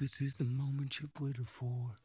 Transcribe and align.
this 0.00 0.22
is 0.22 0.32
the 0.32 0.44
moment 0.44 0.98
you've 0.98 1.20
waited 1.20 1.46
for. 1.46 1.98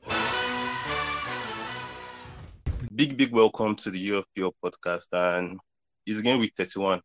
Big, 2.94 3.16
big 3.16 3.32
welcome 3.32 3.74
to 3.74 3.90
the 3.90 4.10
UFPO 4.10 4.52
podcast. 4.62 5.08
And 5.14 5.58
it's 6.06 6.20
game 6.20 6.42
week 6.42 6.52
31. 6.58 7.00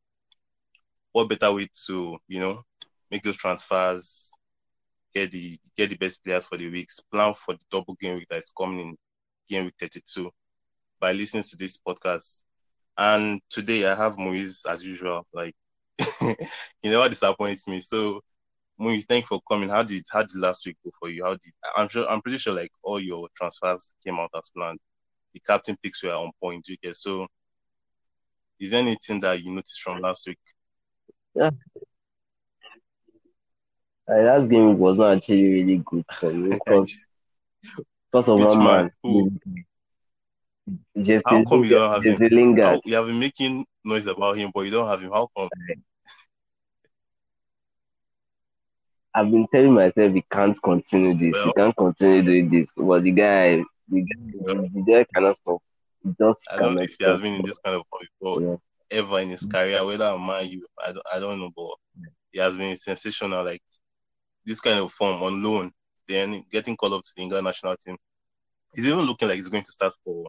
What 1.12 1.28
better 1.28 1.52
way 1.52 1.68
to, 1.86 2.18
you 2.26 2.40
know, 2.40 2.64
make 3.08 3.22
those 3.22 3.36
transfers, 3.36 4.32
get 5.14 5.30
the 5.30 5.60
get 5.76 5.90
the 5.90 5.96
best 5.96 6.24
players 6.24 6.46
for 6.46 6.58
the 6.58 6.68
weeks, 6.68 6.98
plan 6.98 7.34
for 7.34 7.54
the 7.54 7.60
double 7.70 7.94
game 8.00 8.16
week 8.16 8.26
that 8.28 8.38
is 8.38 8.52
coming 8.58 8.80
in 8.80 8.96
game 9.48 9.66
week 9.66 9.74
32 9.78 10.28
by 10.98 11.12
listening 11.12 11.44
to 11.44 11.56
this 11.56 11.78
podcast. 11.78 12.42
And 12.98 13.40
today 13.48 13.86
I 13.86 13.94
have 13.94 14.16
Muizz 14.16 14.68
as 14.68 14.82
usual. 14.82 15.24
Like 15.32 15.54
you 16.20 16.36
never 16.82 17.08
disappoints 17.08 17.68
me. 17.68 17.78
So 17.78 18.22
Muizz, 18.80 19.04
thank 19.04 19.24
you 19.24 19.28
for 19.28 19.40
coming. 19.48 19.68
How 19.68 19.82
did 19.82 20.04
how 20.10 20.22
did 20.22 20.36
last 20.36 20.64
week 20.64 20.76
go 20.82 20.90
for 20.98 21.10
you? 21.10 21.24
How 21.24 21.32
did 21.32 21.52
I'm 21.76 21.88
sure 21.88 22.08
I'm 22.08 22.22
pretty 22.22 22.38
sure 22.38 22.54
like 22.54 22.72
all 22.82 22.98
your 22.98 23.28
transfers 23.36 23.92
came 24.02 24.18
out 24.18 24.30
as 24.36 24.50
planned. 24.56 24.78
The 25.34 25.40
captain 25.40 25.76
picks 25.82 26.02
were 26.02 26.12
on 26.12 26.30
point. 26.40 26.66
You 26.66 26.76
get 26.82 26.96
so. 26.96 27.26
Is 28.58 28.70
there 28.70 28.80
anything 28.80 29.20
that 29.20 29.42
you 29.42 29.50
noticed 29.52 29.82
from 29.82 30.00
last 30.00 30.26
week? 30.26 30.38
Yeah. 31.34 31.50
Uh, 34.08 34.14
last 34.14 34.48
game 34.48 34.78
was 34.78 34.96
not 34.96 35.18
actually 35.18 35.44
really 35.44 35.78
good 35.78 36.04
for 36.10 36.32
me 36.32 36.50
because, 36.66 37.06
because 38.02 38.28
of 38.28 38.38
Which 38.38 38.48
one 38.48 38.64
man? 38.64 38.90
Who? 39.02 39.32
Jesse, 40.96 41.22
How 41.24 41.44
come 41.44 41.64
you 41.64 41.70
don't 41.70 41.90
have 41.92 42.04
him? 42.04 42.18
Jesse 42.18 42.34
Lingard. 42.34 42.64
How, 42.64 42.80
you 42.84 42.94
have 42.96 43.06
been 43.06 43.18
making 43.18 43.64
noise 43.84 44.06
about 44.06 44.36
him, 44.36 44.50
but 44.52 44.62
you 44.62 44.70
don't 44.70 44.88
have 44.88 45.00
him. 45.00 45.10
How 45.10 45.28
come? 45.36 45.48
I've 49.14 49.30
been 49.30 49.46
telling 49.52 49.74
myself 49.74 50.12
we 50.12 50.22
can't 50.30 50.60
continue 50.62 51.14
this. 51.14 51.32
Well- 51.32 51.46
we 51.46 51.52
can't 51.52 51.76
continue 51.76 52.22
doing 52.22 52.48
this. 52.48 52.70
But 52.76 53.02
the 53.02 53.10
guy, 53.12 53.64
the 53.88 54.02
guy, 54.02 54.54
the 54.54 54.84
guy 54.86 55.06
cannot 55.14 55.36
stop. 55.36 55.60
He 56.02 56.10
just 56.18 56.40
I 56.50 56.56
don't 56.56 56.78
he 56.78 57.04
has 57.04 57.20
been 57.20 57.34
in 57.34 57.44
this 57.44 57.58
kind 57.58 57.76
of 57.76 57.82
form 57.90 58.02
before, 58.18 58.42
Yeah. 58.42 58.98
ever 58.98 59.20
in 59.20 59.30
his 59.30 59.44
career, 59.44 59.84
whether 59.84 60.04
I'm 60.06 60.24
Man 60.26 60.48
U, 60.48 60.66
I 60.82 60.92
don't, 60.92 61.06
I 61.12 61.18
don't 61.18 61.38
know, 61.38 61.50
but 61.54 62.08
he 62.32 62.38
has 62.38 62.56
been 62.56 62.76
sensational. 62.76 63.44
Like 63.44 63.62
this 64.46 64.60
kind 64.60 64.78
of 64.78 64.92
form 64.92 65.22
on 65.22 65.42
loan, 65.42 65.72
then 66.08 66.44
getting 66.50 66.76
called 66.76 66.94
up 66.94 67.02
to 67.02 67.10
the 67.16 67.22
England 67.22 67.44
national 67.44 67.76
team. 67.76 67.96
He's 68.74 68.86
even 68.86 69.00
looking 69.04 69.28
like 69.28 69.36
he's 69.36 69.48
going 69.48 69.64
to 69.64 69.72
start 69.72 69.92
for 70.04 70.26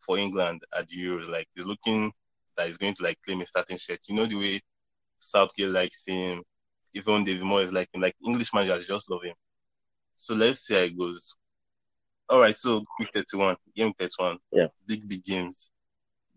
for 0.00 0.18
England 0.18 0.62
at 0.74 0.88
the 0.88 0.96
Euros. 0.96 1.28
Like 1.28 1.46
he's 1.54 1.64
looking 1.66 2.12
that 2.56 2.66
he's 2.66 2.78
going 2.78 2.94
to 2.94 3.02
like 3.04 3.18
claim 3.22 3.42
a 3.42 3.46
starting 3.46 3.76
shirt. 3.76 4.00
You 4.08 4.16
know 4.16 4.26
the 4.26 4.36
way 4.36 4.60
Southgate 5.18 5.68
likes 5.70 6.04
him, 6.06 6.42
even 6.96 7.24
David 7.24 7.42
Moyes 7.42 7.72
like 7.72 7.88
him. 7.92 8.00
Like 8.00 8.16
English 8.24 8.52
managers 8.54 8.86
just 8.86 9.10
love 9.10 9.22
him. 9.22 9.34
So 10.16 10.34
let's 10.34 10.60
see 10.60 10.74
how 10.74 10.80
it 10.80 10.98
goes. 10.98 11.34
All 12.28 12.40
right, 12.40 12.54
so 12.54 12.84
week 12.98 13.10
31, 13.14 13.56
game 13.76 13.92
31. 13.98 14.38
Yeah. 14.50 14.66
Big, 14.86 15.06
big 15.06 15.22
games. 15.22 15.70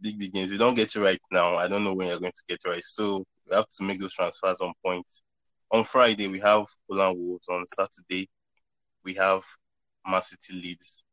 Big, 0.01 0.19
big 0.19 0.33
games. 0.33 0.51
You 0.51 0.57
don't 0.57 0.75
get 0.75 0.95
it 0.95 0.99
right 0.99 1.21
now. 1.31 1.57
I 1.57 1.67
don't 1.67 1.83
know 1.83 1.93
when 1.93 2.07
you're 2.07 2.19
going 2.19 2.31
to 2.31 2.43
get 2.47 2.59
it 2.63 2.69
right. 2.69 2.83
So 2.83 3.25
we 3.49 3.55
have 3.55 3.67
to 3.69 3.83
make 3.83 3.99
those 3.99 4.13
transfers 4.13 4.57
on 4.61 4.73
point. 4.85 5.09
On 5.71 5.83
Friday, 5.83 6.27
we 6.27 6.39
have 6.39 6.65
Fulham 6.87 7.17
Wolves. 7.17 7.47
On 7.49 7.65
Saturday, 7.67 8.29
we 9.03 9.15
have 9.15 9.43
Man 10.07 10.21
City 10.21 10.53
Leeds. 10.53 11.03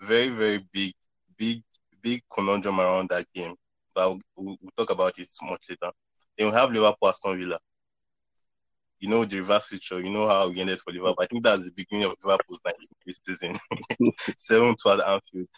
Very, 0.00 0.28
very 0.28 0.66
big, 0.72 0.92
big, 1.38 1.62
big 2.02 2.22
conundrum 2.32 2.80
around 2.80 3.08
that 3.10 3.26
game. 3.34 3.54
But 3.94 4.10
we'll, 4.36 4.56
we'll 4.60 4.72
talk 4.76 4.90
about 4.90 5.18
it 5.18 5.28
much 5.42 5.66
later. 5.70 5.92
Then 6.36 6.48
we 6.48 6.52
have 6.54 6.70
Liverpool 6.70 7.08
Aston 7.08 7.38
Villa. 7.38 7.58
You 9.00 9.08
know 9.08 9.24
the 9.24 9.38
reverse 9.38 9.68
feature. 9.68 10.00
You 10.00 10.10
know 10.10 10.28
how 10.28 10.48
we 10.48 10.60
ended 10.60 10.80
for 10.80 10.92
Liverpool. 10.92 11.16
I 11.18 11.26
think 11.26 11.42
that's 11.42 11.64
the 11.64 11.70
beginning 11.70 12.04
of 12.04 12.16
Liverpool's 12.22 12.60
19th 12.66 13.18
season. 13.24 13.54
Seven 14.36 14.74
to 14.82 14.90
at 14.90 15.00
Anfield. 15.00 15.48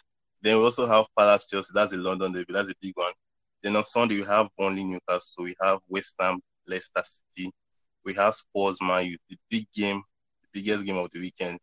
Then 0.41 0.57
we 0.57 0.63
also 0.63 0.87
have 0.87 1.05
Palace 1.17 1.47
Chelsea. 1.47 1.71
That's 1.73 1.91
the 1.91 1.97
London 1.97 2.31
derby. 2.31 2.53
That's 2.53 2.69
a 2.69 2.75
big 2.81 2.95
one. 2.95 3.11
Then 3.61 3.75
on 3.75 3.83
Sunday 3.83 4.19
we 4.19 4.25
have 4.25 4.47
Burnley 4.57 4.83
Newcastle. 4.83 5.43
We 5.43 5.55
have 5.61 5.79
West 5.89 6.15
Ham 6.19 6.39
Leicester 6.67 7.03
City. 7.03 7.51
We 8.05 8.13
have 8.15 8.35
Spurs 8.35 8.81
Man 8.81 9.05
U. 9.07 9.17
The 9.29 9.37
big 9.49 9.67
game, 9.73 10.01
the 10.41 10.47
biggest 10.51 10.85
game 10.85 10.97
of 10.97 11.09
the 11.11 11.19
weekend. 11.19 11.59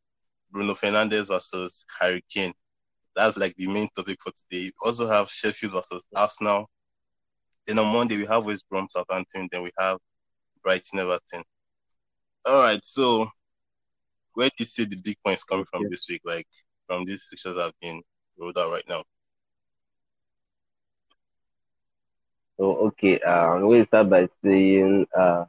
Bruno 0.50 0.74
Fernandes 0.74 1.28
versus 1.28 1.84
Harry 1.98 2.24
Kane. 2.28 2.52
That's 3.14 3.36
like 3.36 3.54
the 3.56 3.66
main 3.66 3.88
topic 3.94 4.18
for 4.22 4.32
today. 4.32 4.66
We 4.66 4.72
also 4.82 5.08
have 5.08 5.30
Sheffield 5.30 5.72
versus 5.72 6.06
Arsenal. 6.14 6.68
Then 7.66 7.78
on 7.78 7.92
Monday 7.92 8.16
we 8.16 8.26
have 8.26 8.44
West 8.44 8.64
Brom 8.70 8.88
Southampton. 8.90 9.48
Then 9.50 9.62
we 9.62 9.70
have 9.78 9.98
Brighton 10.62 10.98
Everton. 10.98 11.42
All 12.44 12.58
right, 12.58 12.84
so 12.84 13.28
where 14.34 14.48
do 14.48 14.54
you 14.60 14.64
see 14.64 14.84
the 14.84 14.96
big 14.96 15.16
points 15.24 15.44
coming 15.44 15.66
from 15.70 15.86
this 15.88 16.06
week? 16.08 16.22
Like 16.24 16.46
from 16.86 17.04
these 17.04 17.24
fixtures 17.28 17.56
have 17.58 17.72
been 17.80 18.02
rolled 18.38 18.58
out 18.58 18.70
right 18.70 18.84
now. 18.88 19.04
So 22.56 22.76
okay, 22.88 23.18
uh, 23.20 23.30
I'm 23.54 23.62
going 23.62 23.82
to 23.82 23.86
start 23.88 24.08
by 24.10 24.28
saying 24.42 25.06
uh, 25.18 25.46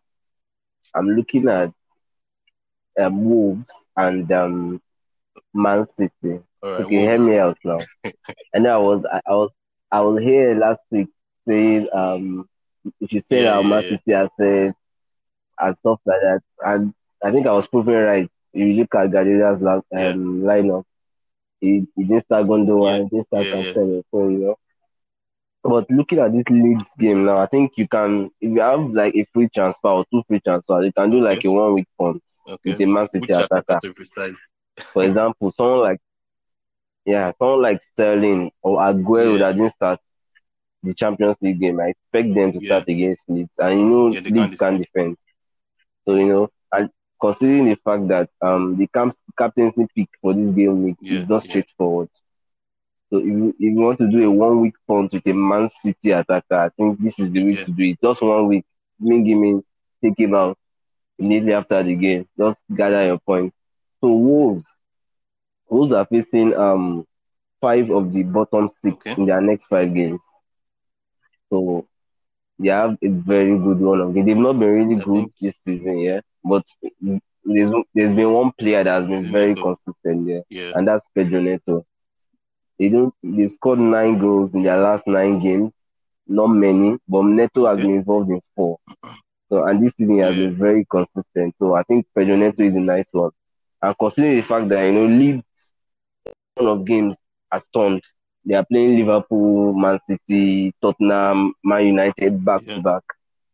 I'm 0.96 1.10
looking 1.10 1.48
at 1.50 1.74
um, 3.00 3.24
Wolves 3.26 3.88
and 3.98 4.32
um, 4.32 4.82
Man 5.54 5.86
City. 5.88 6.42
Right, 6.64 6.86
Okay, 6.86 6.96
hear 7.02 7.20
me 7.20 7.38
out 7.38 7.58
now. 7.64 7.88
I 8.56 8.60
know 8.60 8.76
I 8.76 8.84
was 8.84 9.06
I, 9.06 9.22
I 9.28 9.32
was 9.34 9.52
I 9.92 10.02
was 10.02 10.22
here 10.24 10.56
last 10.56 10.82
week 10.92 11.10
saying 11.48 11.88
um 11.94 12.48
if 13.02 13.14
you 13.14 13.20
say 13.20 13.42
Yeah, 13.42 13.44
that 13.44 13.64
yeah, 13.64 13.64
Man 13.64 13.84
yeah. 13.84 13.90
City 13.90 14.12
has 14.14 14.30
said 14.38 14.74
and 15.62 15.78
stuff 15.80 16.00
like 16.06 16.22
that, 16.22 16.42
and 16.66 16.94
I 17.24 17.32
think 17.32 17.48
I 17.48 17.54
was 17.54 17.68
proven 17.68 17.94
right. 17.96 18.30
If 18.54 18.60
you 18.68 18.74
look 18.74 18.94
at 18.96 19.12
Guardiola's 19.12 19.62
la- 19.62 19.76
um, 19.76 19.82
Yeah. 19.92 20.14
lineup, 20.14 20.84
he, 21.62 21.88
he 21.96 22.04
didn't 22.06 22.26
start 22.26 22.48
Gundogan, 22.48 22.98
Yeah, 22.98 23.04
he 23.04 23.10
didn't 23.10 23.28
start 23.28 23.48
yeah. 23.48 23.54
Cancelo, 23.54 24.04
so 24.12 24.28
you 24.30 24.38
know. 24.40 24.56
But 25.64 25.90
looking 25.90 26.20
at 26.20 26.34
this 26.34 26.44
Leeds 26.50 26.84
game 27.00 27.26
now, 27.26 27.38
I 27.38 27.46
think 27.48 27.74
you 27.78 27.88
can 27.88 28.30
if 28.42 28.52
you 28.52 28.62
have 28.62 28.92
like 28.92 29.16
a 29.16 29.26
free 29.34 29.50
transfer 29.54 29.90
or 29.90 30.06
two 30.12 30.24
free 30.28 30.40
transfers, 30.40 30.86
you 30.86 30.92
can 30.94 31.10
do 31.12 31.24
Okay. 31.24 31.36
like 31.36 31.46
a 31.46 31.52
one 31.52 31.74
week 31.76 31.88
punt 32.00 32.22
Okay. 32.48 32.72
with 32.72 32.82
a 32.82 32.86
Man 32.86 33.08
City 33.08 33.22
Which 33.22 33.30
attacker 33.32 33.80
to 33.82 33.94
precise? 33.94 34.52
For 34.94 35.04
example, 35.04 35.52
someone 35.52 35.80
like 35.82 36.00
yeah, 37.06 37.32
someone 37.40 37.62
like 37.62 37.82
Sterling 37.84 38.52
or 38.62 38.78
Aguero 38.80 39.38
Yeah. 39.40 39.48
that 39.48 39.58
didn't 39.58 39.72
start 39.72 40.00
the 40.84 40.94
Champions 40.94 41.38
League 41.42 41.60
game. 41.60 41.80
I 41.80 41.90
expect 41.90 42.34
them 42.36 42.54
to 42.54 42.60
Yeah. 42.60 42.68
start 42.68 42.90
against 42.90 43.22
Leeds, 43.30 43.56
and 43.60 43.80
you 43.80 43.86
know 43.86 44.10
Yeah, 44.10 44.22
Leeds 44.22 44.56
can 44.56 44.78
defend. 44.78 45.18
So 46.06 46.16
you 46.16 46.28
know, 46.28 46.50
and 46.72 46.90
considering 47.22 47.66
the 47.70 47.76
fact 47.76 48.08
that 48.10 48.30
um 48.42 48.78
the 48.78 48.88
camp- 48.88 49.16
captaincy 49.38 49.88
pick 49.96 50.10
for 50.22 50.34
this 50.34 50.52
game 50.52 50.84
week 50.84 50.98
Yeah, 51.02 51.20
is 51.20 51.30
not 51.30 51.44
straightforward. 51.44 52.10
So 53.12 53.18
if 53.20 53.26
you, 53.26 53.50
if 53.50 53.60
you 53.60 53.80
want 53.80 54.00
to 54.00 54.10
do 54.10 54.24
a 54.26 54.32
one 54.32 54.62
week 54.62 54.74
punt 54.88 55.14
with 55.14 55.28
a 55.28 55.34
Man 55.34 55.70
City 55.84 56.12
attacker, 56.12 56.56
I 56.56 56.70
think 56.70 57.00
this 57.00 57.20
is 57.20 57.32
the 57.32 57.44
week 57.44 57.60
Yeah. 57.60 57.66
to 57.66 57.72
do 57.72 57.84
it. 57.84 58.00
Just 58.02 58.22
one 58.22 58.48
week, 58.48 58.66
bring 59.00 59.26
him 59.26 59.44
in, 59.44 59.64
take 60.04 60.20
him 60.20 60.34
out 60.36 60.58
immediately 61.20 61.54
after 61.54 61.84
the 61.84 61.96
game. 61.96 62.28
Just 62.38 62.64
gather 62.76 63.06
your 63.06 63.20
points. 63.20 63.56
So 64.02 64.10
Wolves, 64.14 64.68
Wolves 65.70 65.92
are 65.92 66.06
facing 66.06 66.54
um 66.56 67.06
five 67.62 67.90
of 67.92 68.14
the 68.14 68.24
bottom 68.24 68.70
six 68.70 68.98
Okay. 69.08 69.16
in 69.18 69.26
their 69.26 69.42
next 69.42 69.66
five 69.66 69.94
games. 69.94 70.22
So 71.50 71.86
they 72.62 72.70
have 72.70 72.98
a 73.04 73.10
very 73.10 73.58
good 73.58 73.82
run 73.82 74.02
of 74.02 74.14
games. 74.14 74.28
They've 74.28 74.38
not 74.38 74.60
been 74.60 74.70
really 74.70 75.02
good 75.02 75.28
this 75.42 75.58
season, 75.66 76.00
yeah. 76.00 76.22
But 76.44 76.64
there's 77.44 77.72
there's 77.96 78.14
been 78.14 78.32
one 78.34 78.52
player 78.60 78.84
that 78.84 78.92
has 79.02 79.08
been 79.08 79.32
very 79.32 79.58
consistent 79.58 80.28
there, 80.28 80.44
Yeah. 80.50 80.74
and 80.74 80.88
that's 80.88 81.06
Pedro 81.16 81.42
Neto. 81.42 81.86
They 82.80 82.90
don't 82.90 83.14
they 83.24 83.48
scored 83.48 83.80
nine 83.80 84.20
goals 84.20 84.54
in 84.54 84.64
their 84.64 84.80
last 84.82 85.08
nine 85.08 85.40
games. 85.40 85.74
Not 86.28 86.48
many, 86.48 86.98
but 87.08 87.24
Neto 87.24 87.68
has 87.68 87.80
Okay. 87.80 87.82
been 87.82 87.96
involved 87.96 88.30
in 88.30 88.42
four. 88.56 88.78
So 89.50 89.64
and 89.66 89.84
this 89.84 89.96
season 89.96 90.16
he 90.16 90.22
has 90.22 90.36
Yeah. 90.36 90.38
been 90.38 90.56
very 90.56 90.86
consistent. 90.90 91.56
So 91.58 91.76
I 91.76 91.84
think 91.84 92.08
Pedro 92.16 92.36
Neto 92.38 92.64
is 92.64 92.76
a 92.76 92.80
nice 92.82 93.10
one. 93.12 93.32
And 93.82 93.96
considering 94.00 94.38
the 94.38 94.42
fact 94.44 94.70
that 94.70 94.84
you 94.84 94.92
know 94.94 95.06
Leeds 95.08 95.44
one 96.56 96.68
of 96.68 96.86
games 96.86 97.16
has 97.52 97.66
turned. 97.74 98.02
They 98.46 98.56
are 98.56 98.66
playing 98.66 98.98
Liverpool, 98.98 99.74
Man 99.74 99.98
City, 100.00 100.74
Tottenham, 100.82 101.54
Man 101.64 101.86
United 101.88 102.44
back 102.44 102.62
Yeah. 102.62 102.74
to 102.74 102.82
back. 102.82 103.04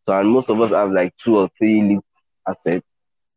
So 0.06 0.14
and 0.18 0.30
most 0.30 0.50
of 0.50 0.60
us 0.62 0.72
have 0.72 0.92
like 0.92 1.16
two 1.18 1.38
or 1.38 1.50
three 1.58 1.82
Leeds 1.82 2.04
assets. 2.48 2.86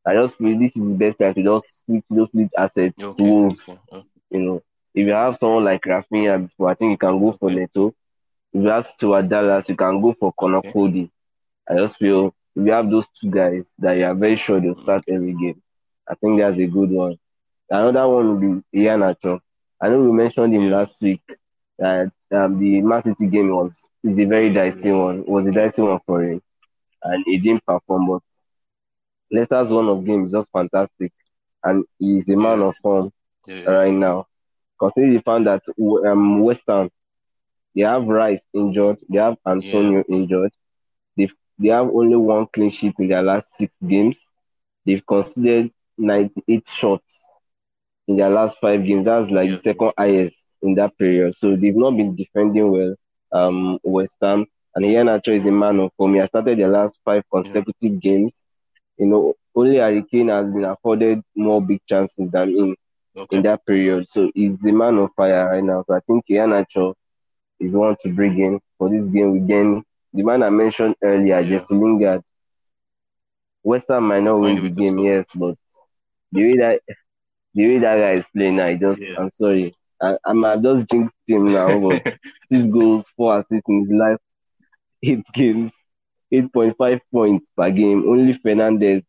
I 0.06 0.14
just 0.14 0.37
feel 0.37 0.58
this 0.58 0.76
is 0.76 0.91
the 0.93 0.97
best 0.97 1.19
time 1.19 1.35
to 1.35 1.43
just 1.43 1.85
switch 1.85 2.05
those 2.11 2.32
Leeds 2.35 2.52
assets 2.58 2.97
to 3.19 3.25
Wolves. 3.25 3.81
okay. 3.88 4.02
You 4.31 4.41
know, 4.41 4.62
if 4.94 5.06
you 5.06 5.12
have 5.12 5.37
someone 5.37 5.64
like 5.64 5.82
Rafinha 5.82 6.43
before, 6.43 6.70
I 6.70 6.75
think 6.75 6.91
you 6.93 6.99
can 6.99 7.19
go 7.20 7.32
for 7.32 7.50
Neto. 7.50 7.94
If 8.52 8.62
you 8.62 8.69
have 8.69 8.87
Stuart 8.87 9.29
Dallas, 9.29 9.69
you 9.69 9.76
can 9.76 10.00
go 10.00 10.12
for 10.19 10.32
Conor 10.38 10.62
Okay. 10.62 10.73
Coady. 10.73 11.11
I 11.69 11.75
just 11.76 11.97
feel 11.97 12.29
if 12.56 12.67
you 12.67 12.73
have 12.73 12.91
those 12.91 13.06
two 13.20 13.31
guys 13.31 13.73
that 13.79 13.93
you 13.94 14.05
are 14.05 14.14
very 14.14 14.37
sure 14.37 14.61
they'll 14.61 14.76
mm. 14.76 14.76
start 14.76 15.05
every 15.08 15.35
game, 15.35 15.61
I 16.08 16.14
think 16.14 16.38
that's 16.41 16.58
a 16.58 16.67
good 16.67 16.91
one. 16.91 17.17
Another 17.70 18.08
one 18.08 18.29
will 18.41 18.62
be 18.73 18.79
Iheanacho. 18.81 19.41
I 19.81 19.88
know 19.88 20.00
we 20.02 20.12
mentioned 20.12 20.55
him 20.55 20.70
last 20.70 21.00
week 21.00 21.23
that 21.81 22.12
um, 22.32 22.61
the 22.61 22.82
Man 22.82 23.03
City 23.05 23.29
game 23.29 23.50
was 23.55 23.75
is 24.05 24.19
a 24.21 24.27
very 24.27 24.53
dicey 24.55 24.93
one. 24.93 25.21
It 25.21 25.29
was 25.29 25.47
a 25.49 25.53
dicey 25.53 25.82
one 25.82 26.00
for 26.06 26.23
him, 26.25 26.43
and 27.05 27.25
he 27.27 27.38
didn't 27.38 27.67
perform. 27.67 28.09
But 28.09 28.23
Leicester's 29.32 29.73
one 29.73 29.88
of 29.88 30.05
game 30.05 30.25
is 30.27 30.32
just 30.32 30.50
fantastic. 30.53 31.12
and 31.65 31.85
he's 31.99 32.29
a 32.31 32.37
man 32.37 32.62
of 32.62 32.77
form 32.79 33.12
Yeah. 33.47 33.65
right 33.67 33.93
now. 33.93 34.27
Considering 34.79 35.15
the 35.15 35.23
fact 35.23 35.44
that 35.44 35.62
um, 36.11 36.41
West 36.43 36.65
Ham, 36.69 36.91
they 37.75 37.83
have 37.83 38.06
Rice 38.06 38.47
injured, 38.55 38.99
they 39.09 39.19
have 39.19 39.37
Antonio 39.47 40.05
injured, 40.09 40.53
they 41.17 41.29
they 41.59 41.69
have 41.69 41.88
only 41.91 42.17
one 42.17 42.47
clean 42.53 42.71
sheet 42.71 42.94
in 42.99 43.09
their 43.09 43.23
last 43.23 43.53
six 43.56 43.76
games. 43.87 44.19
They've 44.87 45.06
conceded 45.06 45.73
98 45.99 46.67
shots 46.69 47.21
in 48.09 48.17
their 48.17 48.31
last 48.31 48.59
five 48.61 48.85
games. 48.85 49.05
That's 49.06 49.31
like 49.31 49.50
Yeah. 49.50 49.53
the 49.53 49.59
second 49.59 49.93
highest 49.99 50.50
in 50.62 50.75
that 50.75 50.97
period. 50.99 51.35
So 51.37 51.57
they've 51.57 51.77
not 51.77 51.93
been 51.97 52.15
defending 52.17 52.71
well. 52.71 52.95
Um, 53.33 53.79
West 53.83 54.17
Ham 54.23 54.47
and 54.75 54.85
Iheanacho 54.85 55.35
is 55.35 55.47
a 55.47 55.51
man 55.53 55.79
of 55.81 55.93
form. 55.97 56.15
He 56.15 56.21
has 56.21 56.29
started 56.29 56.59
the 56.59 56.69
last 56.69 56.99
five 57.05 57.25
consecutive 57.33 58.01
games. 58.01 58.33
You 58.99 59.07
know, 59.07 59.35
only 59.55 59.77
Harry 59.77 60.05
Kane 60.11 60.29
has 60.29 60.47
been 60.53 60.65
afforded 60.65 61.23
more 61.35 61.61
big 61.62 61.81
chances 61.89 62.31
than 62.31 62.51
him 62.57 62.77
Okay. 63.17 63.37
in 63.37 63.43
that 63.43 63.65
period. 63.67 64.07
So 64.11 64.31
he's 64.35 64.61
the 64.61 64.73
man 64.73 64.99
of 64.99 65.11
fire 65.17 65.47
right 65.51 65.65
now. 65.65 65.85
So 65.87 65.95
I 65.95 66.01
think 66.01 66.25
Iheanacho 66.31 66.95
is 67.61 67.75
one 67.75 67.97
to 68.03 68.09
bring 68.12 68.39
in 68.39 68.61
for 68.79 68.89
this 68.91 69.09
game. 69.09 69.37
Again, 69.37 69.83
the 70.12 70.23
man 70.23 70.43
I 70.43 70.51
mentioned 70.51 70.97
earlier, 71.03 71.41
Yeah. 71.41 71.43
Jesse 71.59 71.75
Lingard. 71.75 72.23
West 73.62 73.89
Ham 73.89 74.05
might 74.09 74.23
not 74.23 74.41
win 74.41 74.61
the 74.62 74.71
game, 74.71 74.99
yes, 74.99 75.27
but 75.35 75.57
the 76.33 76.43
way 76.45 76.57
that 76.59 76.81
the 77.55 77.67
way 77.69 77.79
that 77.79 77.97
guy 77.99 78.12
is 78.12 78.25
playing 78.35 78.57
now, 78.57 78.67
I 78.67 78.77
just 78.77 79.01
Yeah. 79.01 79.15
I'm 79.19 79.31
sorry. 79.33 79.75
I, 80.02 80.17
I'm 80.25 80.44
I've 80.44 80.62
just 80.62 80.88
jinxed 80.91 81.14
him 81.26 81.47
now, 81.47 81.81
but 81.81 82.02
six 82.52 82.67
goals, 82.69 83.05
four 83.17 83.38
assists 83.38 83.69
in 83.69 83.81
his 83.82 83.91
life, 83.91 84.19
eight 85.02 85.25
games, 85.35 85.70
eight 86.32 86.52
point 86.52 86.76
five 86.76 87.00
points 87.12 87.50
per 87.56 87.70
game. 87.70 88.08
Only 88.08 88.35
Fernandes 88.35 89.02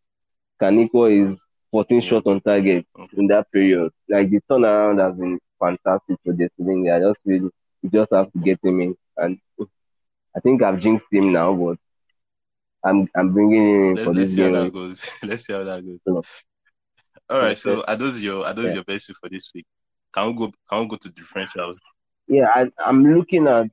can 0.59 0.79
equal 0.79 1.05
his 1.05 1.39
14 1.71 2.01
Yeah. 2.01 2.07
shot 2.07 2.27
on 2.27 2.41
target 2.41 2.85
in 3.13 3.27
that 3.27 3.51
period. 3.51 3.91
Like 4.09 4.29
the 4.29 4.41
turnaround 4.49 4.99
has 4.99 5.17
been 5.17 5.39
fantastic 5.59 6.17
for 6.25 6.33
Jesse 6.33 6.63
Lingard. 6.63 7.01
I 7.03 7.07
just 7.09 7.23
feel 7.23 7.49
you 7.81 7.89
just 7.91 8.11
have 8.13 8.31
to 8.31 8.39
get 8.39 8.59
him 8.63 8.81
in, 8.81 8.95
and 9.17 9.39
I 10.35 10.39
think 10.41 10.61
I've 10.61 10.79
jinxed 10.79 11.07
him 11.11 11.31
now, 11.31 11.53
but 11.53 11.77
I'm 12.83 13.07
I'm 13.15 13.31
bringing 13.31 13.65
him 13.69 13.81
in 13.81 13.95
Let's, 13.95 14.05
for 14.05 14.13
let's 14.13 14.29
this 14.29 14.35
see 14.35 14.41
how 14.43 14.49
game. 14.51 14.63
that 14.65 14.73
goes. 14.73 15.09
let's 15.23 15.45
see 15.45 15.53
how 15.53 15.63
that 15.63 15.85
goes. 15.85 15.99
So- 16.07 16.23
All 17.29 17.39
right. 17.39 17.55
So 17.57 17.83
are 17.87 17.95
those 17.95 18.21
your 18.23 18.45
are 18.45 18.53
those 18.53 18.67
Yeah. 18.67 18.73
your 18.75 18.83
best 18.83 19.11
for 19.19 19.29
this 19.29 19.49
week? 19.55 19.65
Can 20.13 20.27
we 20.27 20.33
go 20.33 20.51
can 20.69 20.79
we 20.81 20.87
go 20.87 20.95
to 20.97 21.09
differentials? 21.09 21.77
Yeah, 22.27 22.47
I, 22.53 22.71
I'm 22.85 23.03
looking 23.15 23.47
at 23.47 23.67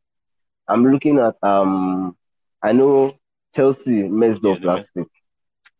I'm 0.69 0.85
looking 0.91 1.19
at 1.19 1.37
um 1.43 2.17
I 2.63 2.73
know 2.73 3.15
Chelsea 3.55 4.09
messed 4.09 4.45
Yeah, 4.45 4.45
up 4.45 4.63
last 4.63 4.93
week. 4.95 5.09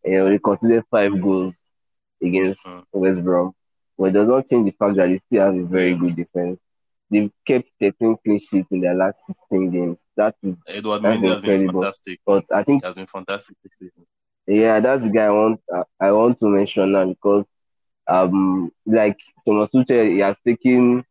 You 0.05 0.19
know, 0.19 0.29
they 0.29 0.39
considered 0.39 0.85
five 0.91 1.19
goals 1.21 1.55
against 2.23 2.61
Mm. 2.65 2.83
West 2.93 3.23
Brom. 3.23 3.53
But 3.97 4.05
it 4.05 4.13
does 4.13 4.29
not 4.29 4.47
change 4.47 4.65
the 4.65 4.77
fact 4.77 4.95
that 4.97 5.07
they 5.07 5.17
still 5.19 5.45
have 5.45 5.55
a 5.55 5.65
very 5.65 5.95
good 5.95 6.15
defense. 6.15 6.59
They've 7.11 7.31
kept 7.47 7.69
13 7.79 8.17
clean 8.23 8.39
sheets 8.39 8.69
in 8.71 8.81
their 8.81 8.95
last 8.95 9.25
16 9.27 9.71
games. 9.71 10.03
That 10.17 10.35
is, 10.43 10.57
Edouard 10.67 11.01
That's 11.01 11.21
Mendy 11.21 11.23
incredible. 11.23 11.81
fantastic. 11.81 12.19
but 12.25 12.45
I 12.53 12.63
think 12.63 12.83
He 12.83 12.87
has 12.87 12.95
been 12.95 13.07
fantastic 13.07 13.57
this 13.63 13.77
season. 13.77 14.05
Yeah, 14.47 14.79
that's 14.79 15.03
the 15.03 15.09
guy 15.09 15.25
I 15.25 15.29
want. 15.29 15.61
I 15.99 16.11
want 16.11 16.39
to 16.39 16.47
mention 16.47 16.91
now 16.91 17.05
because, 17.05 17.45
um, 18.09 18.71
like 18.85 19.19
Thomas 19.45 19.69
Tuchel, 19.69 20.11
he 20.13 20.19
has 20.19 20.37
taken, 20.45 21.03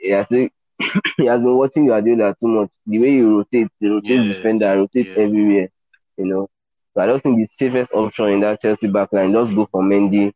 he 0.00 0.10
has 0.10 0.28
take, 0.28 0.52
he 1.18 1.26
has 1.26 1.40
been 1.40 1.56
watching 1.56 1.86
Guardiola 1.86 2.34
too 2.40 2.48
much. 2.48 2.70
The 2.86 2.98
way 2.98 3.10
he 3.16 3.22
rotates, 3.22 3.74
he 3.78 3.88
rotates 3.88 4.26
Yeah, 4.26 4.28
defender, 4.28 4.76
rotates 4.76 5.10
yeah. 5.10 5.16
everywhere. 5.16 5.68
You 6.16 6.26
know, 6.26 6.48
so 6.94 7.02
I 7.02 7.06
don't 7.06 7.22
think 7.22 7.36
the 7.38 7.46
safest 7.46 7.92
option 7.92 8.28
in 8.28 8.40
that 8.40 8.60
Chelsea 8.60 8.88
backline. 8.88 9.32
Just 9.32 9.54
go 9.54 9.66
for 9.70 9.82
Mendy, 9.82 10.32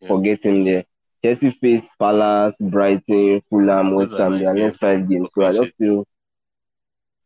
Yeah. 0.00 0.08
forget 0.08 0.44
him 0.44 0.64
there. 0.64 0.84
Chelsea 1.24 1.50
face 1.50 1.84
Palace, 1.98 2.56
Brighton, 2.60 3.42
Fulham, 3.50 3.94
West 3.94 4.16
Ham. 4.18 4.38
nice 4.38 4.40
Their 4.40 4.54
next 4.54 4.78
five 4.78 5.08
games. 5.08 5.28
So 5.34 5.44
I 5.44 5.52
just 5.52 5.72
feel 5.78 6.04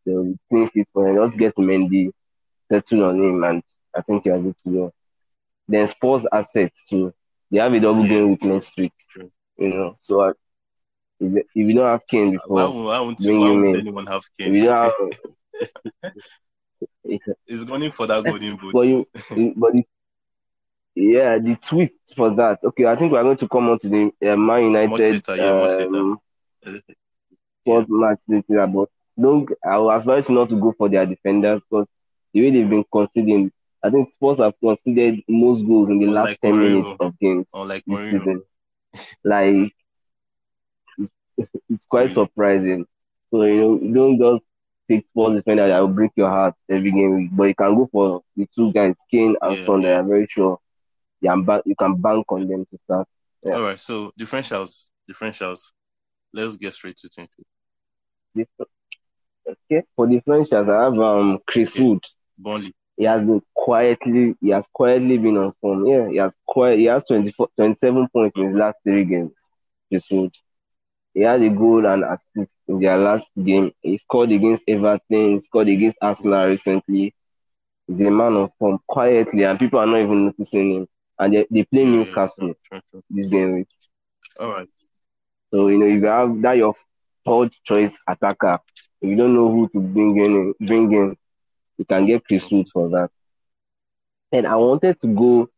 they'll 0.04 0.34
clean 0.48 0.68
sheets 0.72 0.90
for 0.92 1.08
him. 1.08 1.16
Just 1.16 1.38
get 1.38 1.54
Mendy, 1.56 2.10
settle 2.70 3.04
on 3.04 3.16
him, 3.22 3.44
and 3.44 3.62
I 3.96 4.00
think 4.02 4.24
you're 4.24 4.40
good 4.40 4.56
to 4.66 4.72
go. 4.72 4.92
Then 5.68 5.86
Spurs 5.86 6.26
assets 6.32 6.82
too. 6.88 7.12
They 7.54 7.60
have 7.60 7.72
a 7.74 7.80
double 7.80 8.04
Yeah, 8.04 8.08
game 8.08 8.38
true, 8.38 8.54
next 8.54 8.76
week, 8.76 8.92
true. 9.10 9.30
you 9.58 9.68
know. 9.70 9.98
So 10.04 10.22
I, 10.22 10.30
if, 11.20 11.36
if 11.36 11.46
you 11.54 11.74
don't 11.74 11.86
have 11.86 12.06
Kane 12.08 12.32
before, 12.32 12.74
why 12.84 13.00
won't, 13.00 13.20
bring 13.20 13.40
why 13.40 13.50
him 13.50 13.64
won't 13.64 13.74
anyone 13.74 14.06
have 14.06 14.24
if 14.38 14.52
you 14.54 14.62
don't 14.62 14.74
have, 14.84 14.92
He's 17.46 17.64
going 17.64 17.90
for 17.90 18.06
that 18.06 18.24
golden 18.24 18.56
boot. 18.56 18.72
but 18.72 18.86
you, 18.86 19.06
but 19.56 19.74
yeah, 20.94 21.38
the 21.38 21.56
twist 21.56 21.98
for 22.16 22.34
that. 22.36 22.58
Okay, 22.64 22.86
I 22.86 22.96
think 22.96 23.12
we're 23.12 23.22
going 23.22 23.36
to 23.38 23.48
come 23.48 23.68
on 23.68 23.78
to 23.80 23.88
the 23.88 24.32
uh, 24.32 24.36
Man 24.36 24.64
United 24.64 24.98
later, 24.98 25.36
yeah, 25.36 25.52
later. 25.52 25.88
um, 25.98 26.20
yeah. 27.64 27.84
match 27.88 28.20
later, 28.28 28.66
but 28.66 28.88
don't. 29.20 29.50
I 29.64 29.78
will 29.78 29.90
advise 29.90 30.28
you 30.28 30.34
not 30.34 30.48
to 30.50 30.56
go 30.60 30.72
for 30.76 30.88
their 30.88 31.06
defenders 31.06 31.60
because 31.60 31.86
the 32.32 32.42
way 32.42 32.50
they've 32.50 32.68
been 32.68 32.84
conceding, 32.92 33.50
I 33.84 33.90
think 33.90 34.10
Spurs 34.12 34.38
have 34.38 34.54
conceded 34.60 35.22
most 35.28 35.66
goals 35.66 35.90
in 35.90 36.00
the 36.00 36.06
last 36.08 36.34
Unlike 36.34 36.40
ten 36.42 36.52
Mourinho. 36.52 36.62
minutes 36.62 36.96
of 37.00 37.18
games. 37.20 37.46
Unlike 37.54 37.84
this 37.86 37.98
Mourinho. 37.98 38.10
season. 38.10 38.42
Like 39.24 39.72
it's, 40.98 41.12
it's 41.68 41.84
quite 41.84 42.10
surprising. 42.10 42.86
So 43.30 43.42
you 43.44 43.56
know, 43.56 43.78
you 43.80 43.94
don't 43.94 44.18
just 44.18 44.46
take 44.90 45.06
Spurs 45.08 45.36
defender 45.36 45.68
that 45.68 45.80
will 45.80 45.88
break 45.88 46.12
your 46.16 46.28
heart 46.30 46.54
every 46.70 46.92
game 46.92 47.16
week, 47.16 47.30
but 47.32 47.44
you 47.44 47.54
can 47.54 47.74
go 47.74 47.88
for 47.90 48.22
the 48.36 48.46
two 48.54 48.72
guys, 48.72 48.94
Kane 49.10 49.36
and 49.42 49.58
Yeah, 49.58 49.64
Son, 49.64 49.82
that 49.82 49.88
yeah. 49.88 49.96
are 50.00 50.04
very 50.04 50.26
sure 50.28 50.58
you 51.20 51.30
can 51.30 51.44
bank 51.44 51.62
you 51.66 51.76
can 51.76 51.96
bank 52.00 52.26
on 52.30 52.48
them 52.48 52.66
to 52.70 52.78
start. 52.78 53.08
Yeah. 53.44 53.56
All 53.56 53.62
right, 53.62 53.78
so 53.78 54.12
differentials, 54.18 54.90
differentials. 55.10 55.60
Let's 56.32 56.56
get 56.56 56.74
straight 56.74 56.96
to 56.98 57.08
20. 57.08 57.44
This, 58.34 58.46
okay, 59.48 59.82
for 59.96 60.06
differentials, 60.06 60.68
I 60.68 60.84
have 60.84 60.98
um 60.98 61.38
Chris 61.46 61.70
Okay. 61.70 61.80
Wood. 61.80 62.02
Burnley. 62.38 62.74
He 62.96 63.04
has 63.04 63.20
been 63.26 63.42
quietly, 63.54 64.34
he 64.40 64.50
has 64.50 64.66
quietly 64.72 65.18
been 65.18 65.36
on 65.36 65.52
form. 65.60 65.86
Yeah, 65.86 66.08
he 66.08 66.16
has 66.18 66.34
quiet, 66.46 66.78
he 66.78 66.86
has 66.86 67.04
24, 67.04 67.48
27 67.56 68.08
points 68.08 68.36
in 68.36 68.46
his 68.48 68.54
last 68.54 68.78
three 68.84 69.04
games. 69.04 69.32
Chris 69.88 70.10
Wood. 70.10 70.32
He 71.14 71.22
had 71.22 71.42
a 71.42 71.50
goal 71.50 71.86
and 71.86 72.04
assist 72.04 72.50
in 72.68 72.80
their 72.80 72.98
last 72.98 73.28
game. 73.42 73.72
He 73.82 73.98
scored 73.98 74.32
against 74.32 74.64
Everton, 74.68 75.32
he 75.34 75.40
scored 75.40 75.68
against 75.68 75.98
Arsenal 76.02 76.46
recently. 76.48 77.14
He's 77.86 78.00
a 78.00 78.10
man 78.10 78.34
of 78.36 78.50
form 78.58 78.78
quietly, 78.88 79.44
and 79.44 79.58
people 79.58 79.80
are 79.80 79.86
not 79.86 80.00
even 80.00 80.26
noticing 80.26 80.70
him. 80.74 80.88
And 81.18 81.34
they, 81.34 81.46
they 81.50 81.64
play 81.64 81.84
yeah, 81.84 81.86
Newcastle 81.86 82.54
this 83.10 83.28
game 83.28 83.54
week. 83.54 83.68
All 84.38 84.50
right. 84.50 84.68
So, 85.50 85.68
you 85.68 85.78
know, 85.78 85.86
if 85.86 86.02
you 86.02 86.06
have 86.06 86.42
that 86.42 86.56
your 86.56 86.74
third 87.24 87.52
choice 87.64 87.96
attacker, 88.08 88.58
if 89.00 89.08
you 89.10 89.16
don't 89.16 89.34
know 89.34 89.50
who 89.50 89.68
to 89.68 89.80
bring 89.80 90.16
in, 90.18 90.54
bring 90.66 90.92
in, 90.92 91.16
you 91.76 91.84
can 91.84 92.06
get 92.06 92.24
Chris 92.24 92.50
Wood 92.50 92.68
for 92.72 92.88
that. 92.90 93.10
And 94.32 94.46
I 94.46 94.56
wanted 94.56 95.00
to 95.00 95.06
go, 95.08 95.48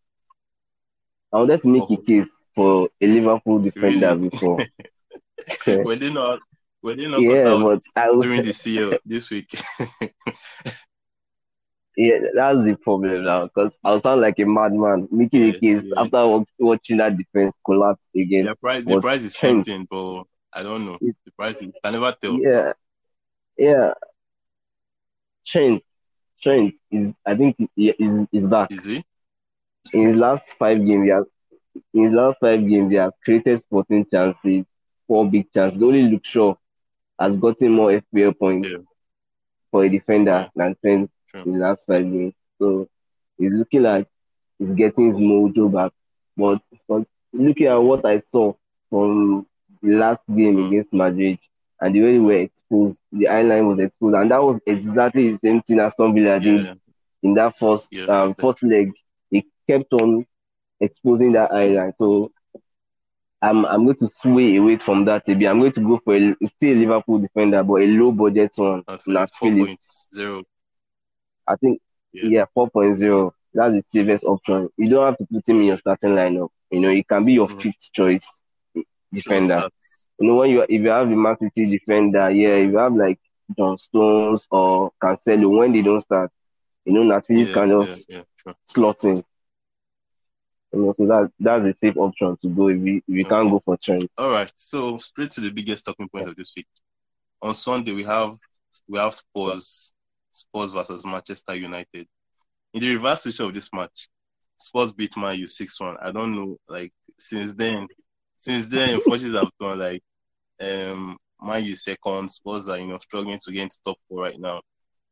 I 1.32 1.38
wanted 1.38 1.60
to 1.62 1.68
make 1.68 1.90
a 1.90 1.96
case 1.96 2.28
for 2.54 2.88
a 3.00 3.06
Liverpool 3.06 3.58
defender 3.60 4.14
Really? 4.14 4.28
before. 4.28 4.58
Were 5.66 5.96
they 5.96 6.12
not 6.12 6.40
were 6.82 6.94
they 6.94 7.08
not 7.08 7.20
yeah, 7.20 7.44
but 7.62 7.80
I 7.96 8.10
was, 8.10 8.22
during 8.22 8.42
the 8.42 8.52
CL 8.52 8.98
this 9.04 9.30
week? 9.30 9.52
yeah, 11.96 12.18
that's 12.34 12.62
the 12.64 12.76
problem 12.82 13.24
now 13.24 13.44
because 13.46 13.72
I 13.84 13.98
sound 13.98 14.20
like 14.20 14.38
a 14.38 14.44
madman 14.44 15.08
making 15.10 15.48
a 15.48 15.52
case 15.58 15.82
yeah. 15.84 16.00
after 16.00 16.26
wa- 16.26 16.44
watching 16.58 16.98
that 16.98 17.16
defense 17.16 17.58
collapse 17.64 18.08
again. 18.14 18.44
the 18.44 18.54
price 18.54 18.84
the 18.84 19.00
price 19.00 19.22
is 19.22 19.34
tempting, 19.34 19.86
but 19.90 20.24
I 20.52 20.62
don't 20.62 20.86
know. 20.86 20.98
The 21.00 21.32
price 21.36 21.60
is, 21.62 21.72
I 21.82 21.90
never 21.90 22.14
tell. 22.20 22.38
Yeah, 22.40 22.72
yeah. 23.56 23.94
Trent, 25.46 25.82
Trent 26.42 26.74
is, 26.90 27.12
I 27.24 27.34
think, 27.36 27.56
he 27.74 27.90
is 27.90 28.26
is 28.32 28.46
back. 28.46 28.70
Is 28.72 28.84
he? 28.84 29.04
in 29.94 30.06
his 30.08 30.16
last 30.16 30.44
five 30.58 30.84
games, 30.84 31.04
he 31.04 31.10
has 31.10 31.24
in 31.94 32.02
his 32.04 32.12
last 32.12 32.38
five 32.40 32.66
games, 32.68 32.90
he 32.90 32.96
has 32.96 33.14
created 33.24 33.62
14 33.70 34.06
chances, 34.10 34.64
four 35.06 35.28
big 35.30 35.52
chances. 35.52 35.82
Only 35.82 36.02
Luke 36.02 36.24
Shaw 36.24 36.54
has 37.18 37.36
gotten 37.36 37.72
more 37.72 37.92
FPL 37.92 38.32
points 38.38 38.68
Yeah. 38.68 38.78
for 39.70 39.84
a 39.84 39.88
defender 39.88 40.50
than 40.56 40.74
Trent 40.82 41.10
True. 41.28 41.42
in 41.44 41.52
the 41.52 41.58
last 41.58 41.82
five 41.86 42.00
games. 42.10 42.34
So 42.58 42.88
he's 43.38 43.52
looking 43.52 43.82
like 43.82 44.06
he's 44.58 44.74
getting 44.74 45.08
his 45.08 45.16
mojo 45.16 45.70
back. 45.72 45.92
But, 46.36 46.60
but 46.88 47.06
looking 47.32 47.66
at 47.66 47.76
what 47.76 48.04
I 48.04 48.18
saw 48.20 48.54
from 48.90 49.46
the 49.82 49.94
last 49.96 50.22
game 50.34 50.56
Mm. 50.56 50.66
against 50.68 50.92
Madrid 50.92 51.38
and 51.80 51.94
the 51.94 52.02
way 52.02 52.12
they 52.12 52.18
were 52.18 52.32
exposed, 52.38 52.98
the 53.12 53.28
eye 53.28 53.42
line 53.42 53.66
was 53.68 53.78
exposed, 53.80 54.16
and 54.16 54.30
that 54.30 54.42
was 54.42 54.60
exactly 54.66 55.32
the 55.32 55.38
same 55.38 55.62
thing 55.62 55.80
Aston 55.80 56.14
Villa 56.14 56.40
did 56.40 56.66
Yeah. 56.66 56.74
in 57.22 57.34
that 57.34 57.56
first 57.58 57.90
Yeah, 57.90 58.06
um, 58.08 58.34
first 58.40 58.62
leg, 58.62 58.92
he 59.30 59.44
kept 59.68 59.92
on 59.92 60.24
exposing 60.80 61.32
that 61.32 61.52
island. 61.52 61.94
So 61.96 62.30
I'm 63.42 63.64
I'm 63.66 63.84
going 63.84 63.96
to 63.98 64.08
sway 64.08 64.56
away 64.56 64.76
from 64.78 65.04
that. 65.06 65.26
Maybe 65.26 65.46
I'm 65.46 65.60
going 65.60 65.72
to 65.72 65.80
go 65.80 65.98
for 66.04 66.16
a, 66.16 66.34
still 66.46 66.76
Liverpool 66.76 67.18
defender, 67.18 67.62
but 67.62 67.82
a 67.82 67.86
low 67.86 68.12
budget 68.12 68.52
one. 68.56 68.84
Nat 69.06 69.30
four 69.38 69.50
Phillips. 69.50 69.66
point 69.66 69.80
zero. 70.14 70.42
I 71.46 71.56
think 71.56 71.80
Yeah. 72.12 72.30
yeah, 72.30 72.44
4.0. 72.54 73.32
That's 73.54 73.74
the 73.74 73.82
safest 73.82 74.24
option. 74.24 74.68
You 74.76 74.88
don't 74.88 75.06
have 75.06 75.18
to 75.18 75.26
put 75.26 75.48
him 75.48 75.60
in 75.60 75.66
your 75.66 75.76
starting 75.78 76.10
lineup. 76.10 76.48
You 76.70 76.80
know, 76.80 76.90
it 76.90 77.06
can 77.08 77.24
be 77.24 77.32
your 77.34 77.48
Mm. 77.48 77.58
fifth 77.60 77.92
choice 77.92 78.26
defender. 79.12 79.62
Sure, 79.62 79.70
You 80.18 80.28
know, 80.28 80.34
when 80.36 80.50
you 80.50 80.62
if 80.62 80.70
you 80.70 80.88
have 80.88 81.08
the 81.08 81.16
Man 81.16 81.38
City 81.38 81.66
defender, 81.66 82.30
yeah, 82.30 82.54
if 82.54 82.70
you 82.70 82.78
have 82.78 82.94
like 82.94 83.18
John 83.56 83.76
Stones 83.78 84.46
or 84.50 84.92
Cancelo, 85.02 85.58
when 85.58 85.72
they 85.72 85.82
don't 85.82 86.00
start, 86.00 86.30
you 86.84 86.92
know, 86.92 87.02
Nat 87.02 87.26
Phillips 87.26 87.48
yeah, 87.48 87.54
can 87.54 87.68
yeah, 87.68 87.84
just 87.84 88.04
yeah, 88.08 88.22
sure. 88.36 88.54
slot 88.66 89.04
in. 89.04 89.24
You 90.72 90.82
know, 90.82 90.94
so 90.96 91.06
that 91.06 91.30
that's 91.38 91.64
a 91.64 91.72
safe 91.74 91.96
option 91.96 92.36
to 92.42 92.48
go 92.48 92.68
if 92.68 92.80
you 92.80 92.96
if 92.96 93.02
you 93.14 93.24
can't 93.24 93.50
go 93.50 93.58
for 93.58 93.76
Trent. 93.76 94.10
All 94.18 94.30
right, 94.30 94.50
so 94.54 94.98
straight 94.98 95.30
to 95.32 95.40
the 95.40 95.50
biggest 95.50 95.86
talking 95.86 96.08
point 96.08 96.28
of 96.28 96.36
this 96.36 96.52
week. 96.56 96.66
On 97.42 97.54
Sunday, 97.54 97.92
we 97.92 98.02
have 98.04 98.36
we 98.88 98.98
have 98.98 99.14
Spurs, 99.14 99.92
Spurs 100.30 100.72
versus 100.72 101.04
Manchester 101.04 101.54
United. 101.54 102.06
In 102.74 102.80
the 102.80 102.94
reverse 102.94 103.22
switch 103.22 103.40
of 103.40 103.54
this 103.54 103.70
match, 103.72 104.08
Spurs 104.58 104.92
beat 104.92 105.16
Man 105.16 105.38
U 105.38 105.48
six 105.48 105.78
one. 105.80 105.96
I 106.00 106.10
don't 106.10 106.34
know, 106.34 106.56
like 106.68 106.92
since 107.18 107.52
then, 107.52 107.86
since 108.36 108.68
then, 108.68 109.00
fortunes 109.00 109.34
have 109.34 109.50
gone 109.60 109.78
like 109.78 110.02
um 110.60 111.16
Man 111.40 111.64
U 111.64 111.76
second, 111.76 112.30
Spurs 112.30 112.68
are 112.68 112.78
you 112.78 112.86
know 112.86 112.98
struggling 112.98 113.38
to 113.42 113.52
get 113.52 113.62
into 113.62 113.78
top 113.84 113.98
four 114.08 114.22
right 114.22 114.38
now. 114.38 114.62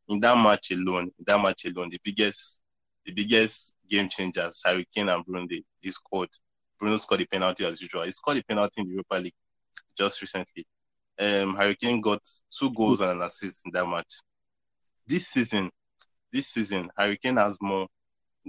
In 0.07 0.19
that 0.19 0.35
match 0.35 0.71
alone, 0.71 1.11
that 1.25 1.41
match 1.41 1.65
alone, 1.65 1.89
the 1.89 1.99
biggest 2.03 2.61
the 3.05 3.11
biggest 3.11 3.75
game 3.87 4.09
changers, 4.09 4.61
Harry 4.65 4.87
Kane 4.93 5.09
and 5.09 5.23
Bruno, 5.25 5.47
they, 5.49 5.63
they 5.83 5.89
scored. 5.89 6.29
Bruno 6.79 6.97
scored 6.97 7.21
the 7.21 7.25
penalty 7.25 7.65
as 7.65 7.81
usual. 7.81 8.03
He 8.03 8.11
scored 8.11 8.37
the 8.37 8.43
penalty 8.43 8.81
in 8.81 8.87
the 8.87 8.93
Europa 8.93 9.15
League 9.15 9.33
just 9.97 10.21
recently. 10.21 10.65
Um, 11.17 11.55
Harry 11.55 11.75
Kane 11.75 12.01
got 12.01 12.21
two 12.49 12.71
goals 12.73 12.99
and 13.01 13.11
an 13.11 13.21
assist 13.21 13.65
in 13.65 13.71
that 13.73 13.87
match. 13.87 14.11
This 15.07 15.27
season, 15.27 15.69
this 16.33 16.47
season, 16.47 16.89
Harry 16.97 17.17
Kane 17.17 17.37
has 17.37 17.57
more 17.61 17.87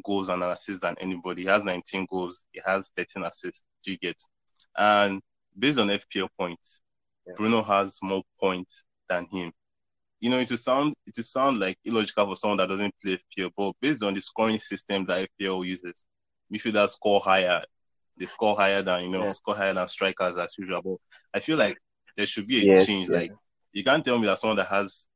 goals 0.05 0.29
and 0.29 0.43
assists 0.43 0.83
than 0.83 0.97
anybody. 0.99 1.43
He 1.43 1.49
has 1.49 1.65
19 1.65 2.07
goals. 2.11 2.47
He 2.51 2.61
has 2.65 2.91
13 2.97 3.25
assists. 3.25 3.63
Do 3.85 3.93
you 3.93 3.99
get? 3.99 4.17
And 4.77 5.21
based 5.59 5.79
on 5.79 5.89
FPL 5.89 6.29
points, 6.39 6.83
Yeah. 7.27 7.35
Bruno 7.37 7.63
has 7.63 7.99
more 8.03 8.23
points 8.39 8.85
than 9.09 9.27
him. 9.27 9.53
You 10.21 10.31
know, 10.31 10.39
it 10.39 10.51
will 10.51 10.59
sound 10.59 10.95
it 11.07 11.17
will 11.17 11.25
sound 11.25 11.59
like 11.59 11.79
illogical 11.85 12.27
for 12.27 12.37
someone 12.37 12.59
that 12.59 12.69
doesn't 12.69 12.95
play 13.03 13.19
FPL, 13.19 13.51
but 13.57 13.73
based 13.81 14.03
on 14.03 14.15
the 14.15 14.21
scoring 14.21 14.59
system 14.59 15.05
that 15.07 15.29
FPL 15.41 15.67
uses, 15.67 16.05
midfielders 16.53 16.91
score 16.91 17.21
higher. 17.21 17.63
They 18.19 18.27
score 18.27 18.57
higher 18.57 18.83
than 18.83 19.05
you 19.05 19.11
know, 19.11 19.25
Yeah. 19.25 19.33
score 19.33 19.55
higher 19.57 19.75
than 19.75 19.89
strikers 19.89 20.39
as 20.39 20.57
usual. 20.59 20.83
But 20.83 20.99
I 21.35 21.41
feel 21.41 21.59
like 21.59 21.79
there 22.17 22.27
should 22.27 22.47
be 22.47 22.63
a 22.63 22.65
Yes, 22.67 22.87
change. 22.87 23.09
yeah. 23.09 23.17
Like 23.17 23.33
you 23.73 23.85
can't 23.85 24.05
tell 24.05 24.19
me 24.19 24.27
that 24.27 24.39
someone 24.39 24.57
that 24.57 24.69
has 24.69 25.07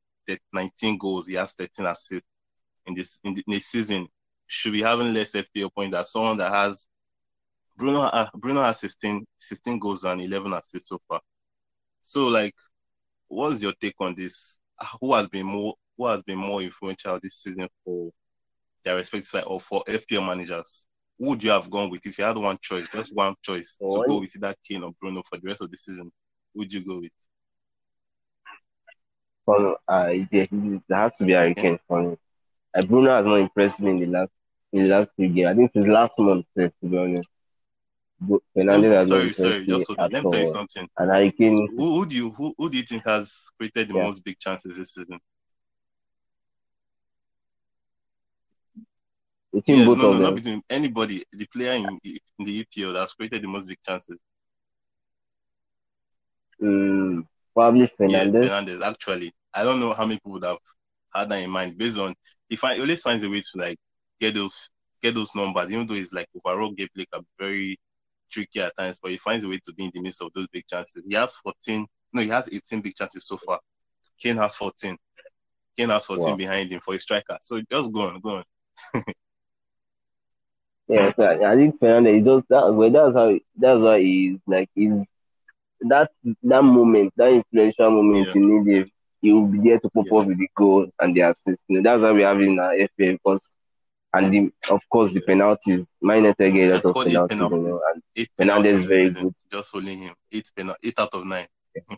19 0.53 0.97
goals, 0.97 1.27
he 1.27 1.33
has 1.33 1.53
13 1.53 1.85
assists 1.87 2.27
in 2.85 2.93
this 2.93 3.19
in 3.23 3.33
the, 3.33 3.43
in 3.47 3.53
the 3.53 3.59
season 3.59 4.07
should 4.47 4.73
be 4.73 4.81
having 4.81 5.13
less 5.13 5.33
FPL 5.33 5.73
points 5.73 5.93
than 5.93 6.03
someone 6.03 6.37
that 6.37 6.51
has 6.53 6.87
Bruno. 7.81 8.01
Uh, 8.01 8.27
Bruno 8.35 8.61
has 8.61 8.79
16, 8.79 9.25
16 9.39 9.79
goals 9.79 10.03
and 10.03 10.21
11 10.21 10.53
assists 10.53 10.89
so 10.89 11.01
far. 11.07 11.19
So, 11.99 12.27
like, 12.27 12.53
what's 13.27 13.63
your 13.63 13.73
take 13.81 13.95
on 13.99 14.13
this? 14.13 14.59
Who 14.99 15.15
has 15.15 15.27
been 15.27 15.47
more 15.47 15.73
who 15.97 16.07
has 16.07 16.21
been 16.21 16.37
more 16.37 16.61
influential 16.61 17.19
this 17.21 17.37
season 17.41 17.67
for 17.83 18.11
their 18.83 18.95
respective 18.97 19.27
side 19.27 19.43
or 19.47 19.59
for 19.59 19.83
FPL 19.87 20.25
managers? 20.25 20.85
Who 21.17 21.29
would 21.29 21.43
you 21.43 21.49
have 21.49 21.71
gone 21.71 21.89
with 21.89 22.05
if 22.05 22.19
you 22.19 22.23
had 22.23 22.37
one 22.37 22.59
choice, 22.61 22.87
just 22.93 23.15
one 23.15 23.35
choice 23.41 23.77
to 23.77 24.03
go 24.07 24.19
with 24.19 24.35
either 24.35 24.53
Kane 24.67 24.83
or 24.83 24.91
Bruno 25.01 25.23
for 25.27 25.39
the 25.39 25.47
rest 25.47 25.61
of 25.61 25.71
the 25.71 25.77
season? 25.77 26.11
Would 26.53 26.71
you 26.71 26.85
go 26.85 26.99
with? 26.99 27.11
For 29.43 29.77
uh, 29.87 30.13
there 30.31 30.47
has 30.91 31.15
to 31.17 31.25
be 31.25 31.33
Harry 31.33 31.55
Kane 31.55 31.79
for 31.87 32.03
me. 32.03 32.17
Uh, 32.75 32.85
Bruno 32.85 33.15
has 33.15 33.25
not 33.25 33.39
impressed 33.39 33.79
me 33.79 33.89
in 33.89 33.99
the 33.99 34.05
last 34.05 34.31
in 34.71 34.83
the 34.83 34.89
last 34.89 35.09
few 35.15 35.29
games. 35.29 35.47
I 35.47 35.55
think 35.55 35.71
since 35.71 35.87
last 35.87 36.13
month, 36.19 36.45
to 36.55 36.71
be 36.83 36.97
honest. 36.97 37.27
Fernandes 38.55 38.95
has 38.95 39.07
not 39.09 39.23
sorry, 39.23 39.33
sorry, 39.33 39.67
hold 39.69 39.99
Let 40.11 40.21
me 40.23 40.27
tell 40.29 40.39
you 40.39 40.45
something. 40.45 40.87
And 40.97 41.11
Harry 41.11 41.31
Kane, 41.31 41.69
Who, 41.77 41.99
who 41.99 42.05
do 42.05 42.15
you 42.15 42.31
who, 42.31 42.53
who 42.57 42.69
do 42.69 42.77
you 42.77 42.83
think 42.83 43.03
has 43.05 43.43
created 43.57 43.89
the 43.89 43.93
Yeah. 43.93 44.03
most 44.03 44.23
big 44.23 44.39
chances 44.39 44.77
this 44.77 44.93
season? 44.93 45.19
between 49.53 49.83
Yeah, 49.83 49.85
both 49.85 50.01
no, 50.01 50.05
of 50.05 50.17
no, 50.17 50.19
not 50.19 50.33
them, 50.33 50.35
between 50.35 50.61
anybody. 50.69 51.23
The 51.31 51.45
player 51.47 51.73
in, 51.73 51.99
in 52.03 52.45
the 52.45 52.59
EPL 52.59 52.93
that's 52.93 53.13
created 53.13 53.41
the 53.43 53.47
most 53.47 53.67
big 53.67 53.79
chances. 53.85 54.17
mm, 56.61 57.25
probably 57.53 57.87
Yeah, 58.03 58.27
Fernandes. 58.27 58.41
Fernandes. 58.41 58.81
Actually, 58.85 59.33
I 59.53 59.63
don't 59.63 59.79
know 59.79 59.93
how 59.93 60.05
many 60.05 60.17
people 60.17 60.33
would 60.33 60.43
have 60.45 60.57
had 61.13 61.29
that 61.29 61.41
in 61.41 61.49
mind. 61.49 61.77
Based 61.77 61.97
on 61.97 62.15
he 62.49 62.55
find 62.55 62.75
he 62.75 62.81
always 62.81 63.01
finds 63.01 63.23
a 63.23 63.29
way 63.29 63.41
to 63.41 63.59
like 63.59 63.77
get 64.19 64.35
those 64.35 64.69
get 65.01 65.15
those 65.15 65.33
numbers, 65.35 65.71
even 65.71 65.87
though 65.87 65.93
it's 65.95 66.13
like 66.13 66.27
overall 66.43 66.73
gameplay 66.73 67.05
can 67.11 67.21
be 67.21 67.27
very 67.39 67.79
tricky 68.31 68.61
at 68.61 68.75
times, 68.75 68.99
but 69.01 69.11
he 69.11 69.17
finds 69.17 69.45
a 69.45 69.49
way 69.49 69.59
to 69.65 69.73
be 69.73 69.85
in 69.85 69.91
the 69.93 70.01
midst 70.01 70.21
of 70.21 70.31
those 70.33 70.47
big 70.47 70.65
chances. 70.67 71.03
He 71.07 71.15
has 71.15 71.35
14, 71.35 71.85
no, 72.13 72.21
he 72.21 72.29
has 72.29 72.49
18 72.51 72.81
big 72.81 72.95
chances 72.95 73.25
so 73.27 73.37
far. 73.37 73.59
Kane 74.19 74.37
has 74.37 74.55
14. 74.55 74.97
Kane 75.77 75.89
has 75.89 76.05
14 76.05 76.23
Wow. 76.23 76.35
behind 76.37 76.71
him 76.71 76.81
for 76.83 76.95
a 76.95 76.99
striker. 76.99 77.37
So 77.41 77.61
just 77.71 77.93
go 77.93 78.01
on, 78.01 78.19
go 78.21 78.37
on. 78.37 78.43
Yeah, 80.87 81.11
so 81.15 81.23
I, 81.25 81.55
think 81.55 81.79
Fernandes 81.79 82.19
is 82.19 82.25
just 82.25 82.49
that. 82.49 82.73
Well, 82.73 82.89
that's 82.91 83.15
how. 83.15 83.37
That's 83.55 83.79
why 83.79 83.99
he's 84.01 84.39
like 84.45 84.69
he's 84.75 85.05
that 85.81 86.11
that 86.43 86.63
moment, 86.63 87.13
that 87.15 87.31
influential 87.31 87.91
moment 87.91 88.27
Yeah. 88.27 88.33
you 88.33 88.41
need 88.61 88.77
him. 88.77 88.91
He 89.21 89.31
will 89.31 89.47
be 89.47 89.59
there 89.59 89.79
to 89.79 89.89
pop 89.89 90.07
Yeah. 90.11 90.19
up 90.19 90.27
with 90.27 90.37
the 90.39 90.47
goal 90.55 90.87
and 90.99 91.15
the 91.15 91.21
assist. 91.21 91.63
That's 91.69 92.01
why 92.01 92.11
we 92.11 92.23
have 92.23 92.37
him 92.37 92.49
in 92.53 92.59
our 92.59 92.73
FPL 92.73 93.13
because, 93.13 93.55
and 94.13 94.33
the, 94.33 94.51
of 94.69 94.81
course 94.89 95.13
the 95.13 95.21
penalties. 95.21 95.87
My 96.01 96.19
get 96.19 96.39
a 96.39 96.69
lot 96.69 96.85
of 96.85 96.95
penalties, 96.95 97.27
penalties. 97.29 97.63
you 97.63 97.69
know, 97.69 97.81
and 97.93 98.03
Eight 98.15 98.29
Fernandes 98.37 98.37
penalties 98.37 98.73
is 98.73 98.85
very 98.85 99.09
good. 99.09 99.35
Just 99.51 99.71
holding 99.71 99.97
him. 99.99 100.15
Eight 100.31 100.51
penal, 100.55 100.75
eight 100.83 100.99
out 100.99 101.13
of 101.13 101.25
nine. 101.25 101.47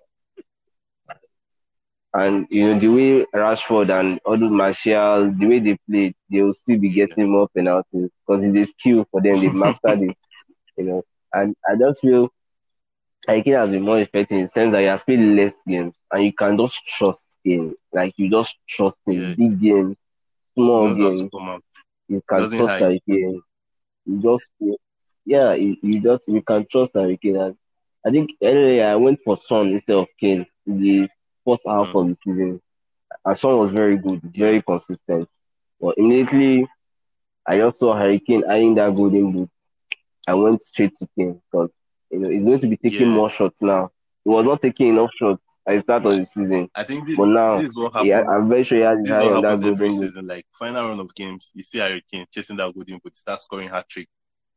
And 2.15 2.45
you 2.51 2.67
know 2.67 2.79
the 2.79 2.89
way 2.89 3.25
Rashford 3.33 3.89
and 3.89 4.19
Odu 4.23 4.47
Martial, 4.47 5.31
the 5.31 5.47
way 5.47 5.59
they 5.59 5.77
play, 5.89 6.13
they 6.29 6.43
will 6.43 6.53
still 6.53 6.77
be 6.77 6.89
getting 6.89 7.27
more 7.27 7.49
penalties 7.49 8.11
because 8.27 8.43
it's 8.43 8.55
a 8.55 8.65
skill 8.65 9.07
for 9.09 9.19
them. 9.19 9.39
They've 9.39 9.51
mastered 9.51 10.03
it, 10.03 10.17
you 10.77 10.83
know. 10.83 11.03
And 11.33 11.55
I 11.67 11.75
just 11.75 12.01
feel 12.01 12.31
like 13.27 13.47
it 13.47 13.53
has 13.55 13.69
been 13.69 13.81
more 13.81 13.99
effective 13.99 14.37
in 14.37 14.43
the 14.43 14.49
sense 14.49 14.73
that 14.73 14.81
he 14.81 14.85
has 14.85 15.01
played 15.01 15.21
less 15.21 15.55
games 15.67 15.95
and 16.11 16.23
you 16.23 16.33
can 16.33 16.55
just 16.55 16.85
trust 16.85 17.37
him. 17.43 17.73
Like 17.91 18.13
you 18.17 18.29
just 18.29 18.55
trust 18.69 18.99
him. 19.07 19.29
Yeah. 19.29 19.35
Big 19.35 19.59
games, 19.59 19.97
small 20.53 20.93
games, 20.93 21.21
to 21.21 21.29
come 21.31 21.49
out. 21.49 21.63
You 22.07 22.21
can 22.29 22.47
Doesn't 22.47 22.57
trust 22.57 22.77
hide. 22.77 22.79
Harry. 22.79 23.01
You 23.07 24.21
just 24.21 24.45
yeah, 25.25 25.53
you, 25.53 25.75
you 25.81 26.01
just 26.01 26.23
you 26.27 26.41
can 26.41 26.65
trust 26.71 26.93
Harry 26.95 27.17
Kane. 27.21 27.37
And 27.37 27.55
I 28.05 28.11
think 28.11 28.31
earlier 28.43 28.85
I 28.87 28.95
went 28.95 29.19
for 29.23 29.37
Son 29.37 29.67
instead 29.69 29.97
of 29.97 30.07
Kane 30.19 30.45
in 30.65 30.79
the 30.81 31.09
first 31.45 31.63
half 31.67 31.89
Mm. 31.89 31.95
of 31.95 32.07
the 32.09 32.15
season. 32.15 32.61
And 33.25 33.37
Son 33.37 33.57
was 33.57 33.71
very 33.73 33.97
good, 33.97 34.21
very 34.35 34.61
consistent. 34.61 35.27
But 35.79 35.95
immediately 35.97 36.67
I 37.47 37.57
just 37.57 37.79
saw 37.79 37.95
Harry 37.97 38.19
Kane 38.19 38.43
eyeing 38.49 38.75
that 38.75 38.95
golden 38.95 39.31
boot. 39.31 39.49
I 40.27 40.33
went 40.35 40.61
straight 40.61 40.95
to 40.97 41.07
Kane 41.17 41.41
because 41.51 41.75
you 42.11 42.19
know 42.19 42.29
he's 42.29 42.43
going 42.43 42.59
to 42.61 42.67
be 42.67 42.77
taking 42.77 43.07
Yeah. 43.07 43.09
more 43.09 43.29
shots 43.29 43.61
now. 43.61 43.89
He 44.23 44.29
was 44.31 44.45
not 44.45 44.61
taking 44.61 44.89
enough 44.89 45.11
shots 45.17 45.42
at 45.67 45.75
the 45.75 45.81
start 45.81 46.05
of 46.05 46.17
the 46.17 46.25
season. 46.25 46.69
I 46.75 46.83
think 46.83 47.07
this, 47.07 47.17
But 47.17 47.27
now, 47.29 47.55
this 47.55 47.71
is 47.71 47.77
what 47.77 47.93
happens. 47.93 48.07
Yeah, 48.09 48.23
I'm 48.29 48.49
very 48.49 48.63
sure 48.63 48.77
he 48.77 48.83
has 48.83 48.99
his 48.99 49.11
eye 49.11 49.21
what 49.23 49.33
on 49.37 49.41
that 49.43 49.49
happens 49.49 49.65
every 49.65 49.89
golden 49.89 50.07
season. 50.07 50.27
Like 50.27 50.45
final 50.51 50.87
round 50.87 50.99
of 50.99 51.15
games, 51.15 51.51
you 51.55 51.63
see 51.63 51.79
Harry 51.79 52.03
Kane 52.11 52.25
chasing 52.31 52.57
that 52.57 52.73
golden 52.73 52.99
boot, 53.03 53.15
start 53.15 53.39
scoring 53.39 53.69
hat 53.69 53.87
trick. 53.89 54.07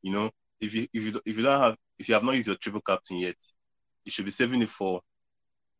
You 0.02 0.12
know, 0.12 0.30
if 0.60 0.74
you 0.74 0.86
if 0.92 1.02
you 1.02 1.12
don't- 1.12 1.22
if 1.26 1.36
you 1.36 1.42
don't 1.42 1.60
have 1.60 1.76
if 1.98 2.08
you 2.08 2.14
have 2.14 2.24
not 2.24 2.34
used 2.34 2.46
your 2.48 2.56
triple 2.56 2.80
captain 2.80 3.18
yet, 3.18 3.36
you 4.04 4.10
should 4.10 4.24
be 4.24 4.30
saving 4.30 4.62
it 4.62 4.68
for 4.68 5.00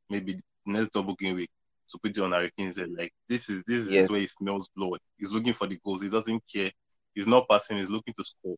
maybe 0.09 0.41
next 0.67 0.91
double 0.93 1.15
game 1.15 1.37
week 1.37 1.51
to 1.89 1.99
put 1.99 2.17
it 2.17 2.21
on 2.21 2.33
Harry 2.33 2.51
Kane's 2.57 2.77
head. 2.77 2.91
Like 2.97 3.13
this 3.29 3.49
is 3.49 3.63
this 3.67 3.89
Yes. 3.91 4.05
is 4.05 4.11
where 4.11 4.21
he 4.21 4.27
smells 4.27 4.69
blood. 4.75 4.99
He's 5.19 5.31
looking 5.33 5.53
for 5.53 5.67
the 5.67 5.79
goals. 5.85 6.03
He 6.03 6.09
doesn't 6.09 6.43
care. 6.53 6.71
He's 7.15 7.27
not 7.27 7.49
passing. 7.49 7.79
He's 7.79 7.91
looking 7.91 8.15
to 8.15 8.25
score. 8.25 8.57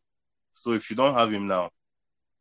So 0.51 0.73
if 0.73 0.89
you 0.89 0.95
don't 0.95 1.13
have 1.13 1.31
him 1.31 1.47
now, 1.47 1.69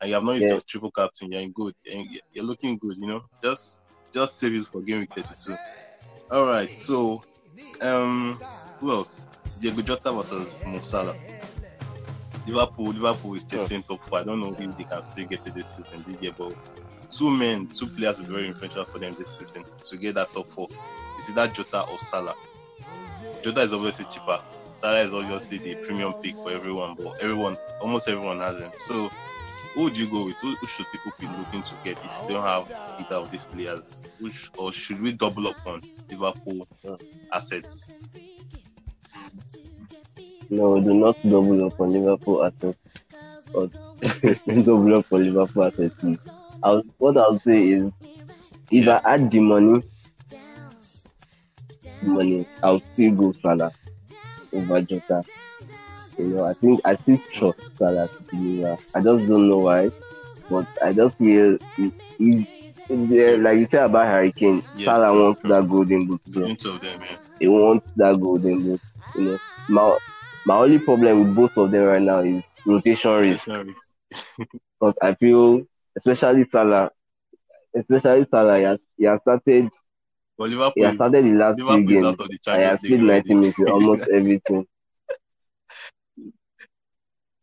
and 0.01 0.09
you 0.09 0.15
have 0.15 0.25
not 0.25 0.33
used 0.33 0.45
Yeah. 0.45 0.51
your 0.53 0.61
triple 0.61 0.91
captain, 0.91 1.31
you're 1.33 1.41
in 1.43 1.53
good. 1.53 1.75
You're, 1.85 2.21
you're 2.33 2.45
looking 2.45 2.79
good. 2.79 2.97
You 2.99 3.07
know, 3.07 3.25
just 3.43 3.85
just 4.13 4.39
save 4.39 4.55
it 4.55 4.67
for 4.67 4.81
game 4.81 5.01
week 5.01 5.15
32. 5.15 5.57
All 6.31 6.47
right. 6.47 6.75
So, 6.75 7.23
um, 7.81 8.39
who 8.81 8.93
else? 8.93 9.27
Diogo 9.61 9.83
Jota 9.83 10.13
versus 10.13 10.65
Mo 10.67 10.79
Salah. 10.81 11.15
Liverpool, 12.47 12.87
Liverpool 12.87 13.35
is 13.35 13.45
chasing 13.45 13.83
top 13.83 14.01
four. 14.01 14.21
I 14.21 14.23
don't 14.25 14.41
know 14.41 14.55
if 14.59 14.77
they 14.77 14.85
can 14.85 15.03
still 15.03 15.27
get 15.27 15.45
to 15.45 15.51
this 15.53 15.77
season. 15.77 16.05
Big 16.07 16.23
year, 16.23 16.33
but 16.37 16.55
two 17.11 17.31
men, 17.31 17.67
two 17.67 17.87
players 17.87 18.19
were 18.19 18.25
very 18.25 18.49
influential 18.49 18.85
for 18.85 18.99
them 18.99 19.15
this 19.19 19.39
season 19.39 19.65
to 19.87 19.97
get 19.97 20.15
that 20.15 20.33
top 20.33 20.47
four. 20.49 20.69
Is 21.19 21.31
either 21.31 21.49
Jota 21.49 21.83
or 21.91 21.99
Salah. 21.99 22.35
Jota 23.43 23.61
is 23.61 23.75
obviously 23.75 24.07
cheaper. 24.07 24.41
Salah 24.73 25.01
is 25.01 25.13
obviously 25.13 25.59
the 25.59 25.75
premium 25.77 26.13
pick 26.23 26.37
for 26.37 26.53
everyone, 26.53 26.95
but 26.95 27.21
everyone, 27.21 27.57
almost 27.81 28.09
everyone 28.09 28.39
has 28.39 28.59
him. 28.59 28.71
So, 28.79 29.11
who 29.79 29.89
do 29.91 30.03
you 30.03 30.11
go 30.11 30.25
with? 30.25 30.41
Who, 30.41 30.57
who 30.57 30.67
should 30.67 30.87
people 30.91 31.13
be 31.21 31.29
looking 31.29 31.63
to 31.63 31.75
get 31.85 31.99
if 32.05 32.11
you 32.23 32.35
don't 32.35 32.43
have 32.45 32.69
either 32.99 33.15
of 33.15 33.31
these 33.31 33.45
players? 33.45 34.03
Which 34.19 34.51
or 34.59 34.73
should 34.73 35.01
we 35.01 35.13
double 35.13 35.47
up 35.47 35.65
on 35.65 35.83
Liverpool 36.11 36.67
assets? 37.33 37.87
No, 40.51 40.81
do 40.81 40.95
not 40.95 41.17
double 41.23 41.65
up 41.65 41.79
on 41.81 41.91
Liverpool 41.91 42.45
assets. 42.45 42.77
But 43.53 43.71
no 44.47 44.79
block 44.83 45.07
for 45.07 45.21
Liverpool 45.21 45.63
as 45.63 45.79
a 45.79 45.91
team. 45.91 46.19
I 46.61 46.71
was, 46.73 46.83
what 46.97 47.17
I'll 47.17 47.39
say 47.39 47.63
is, 47.63 47.85
if 48.73 48.85
Yeah. 48.85 49.01
I 49.05 49.15
add 49.15 49.31
the 49.31 49.39
money, 49.39 49.81
money, 52.03 52.49
I'll 52.65 52.81
still 52.81 53.15
go 53.15 53.33
Salah 53.33 53.71
over 54.53 54.83
Jota. 54.83 55.23
You 56.19 56.27
know, 56.29 56.45
I 56.45 56.55
think 56.55 56.81
I 56.85 56.97
still 56.97 57.19
trust 57.33 57.59
Salah 57.79 58.09
to. 58.31 58.79
I 58.95 58.99
just 59.01 59.27
don't 59.27 59.49
know 59.49 59.61
why, 59.61 59.91
but 60.49 60.67
I 60.83 60.93
just 60.93 61.19
feel 61.19 61.59
he- 61.77 61.93
he's 62.19 62.47
yeah, 62.89 63.37
like 63.39 63.59
you 63.59 63.67
said 63.67 63.85
about 63.85 64.13
Hurricane. 64.13 64.63
Yeah, 64.75 64.87
Salah 64.87 65.15
wants 65.15 65.41
that 65.45 65.69
golden 65.69 66.07
boot. 66.07 66.21
Between 66.27 66.57
of 66.75 66.81
them, 66.81 67.01
yeah. 67.03 67.17
he 67.39 67.49
wants 67.49 67.87
that 67.97 68.19
golden 68.21 68.63
boot. 68.65 68.81
You 69.15 69.25
know, 69.33 69.39
my 69.69 69.97
my 70.45 70.57
only 70.57 70.79
problem 70.79 71.21
with 71.21 71.35
both 71.37 71.57
of 71.57 71.71
them 71.71 71.85
right 71.85 72.03
now 72.03 72.21
is 72.21 72.43
rotation 72.67 73.13
risk 73.17 73.49
because 74.81 74.99
I 75.03 75.15
feel, 75.15 75.63
especially 75.97 76.45
Salah, 76.51 76.91
especially 77.77 78.27
Salah, 78.31 78.59
he 78.59 78.65
has, 78.65 78.81
he 78.97 79.05
has 79.05 79.21
started 79.21 79.71
Liverpool 80.39 80.73
he 80.75 80.83
has 80.83 80.95
started 80.95 81.25
the 81.25 81.33
last 81.33 81.63
few 81.67 81.85
Liverpool 81.85 81.93
is 81.93 82.03
games. 82.03 82.07
out 82.07 82.21
of 82.21 82.29
the 82.31 82.39
I 82.47 82.59
League 82.61 82.81
played 82.87 83.01
90 83.01 83.35
minutes 83.35 83.61
almost 83.61 84.03
everything. 84.15 84.67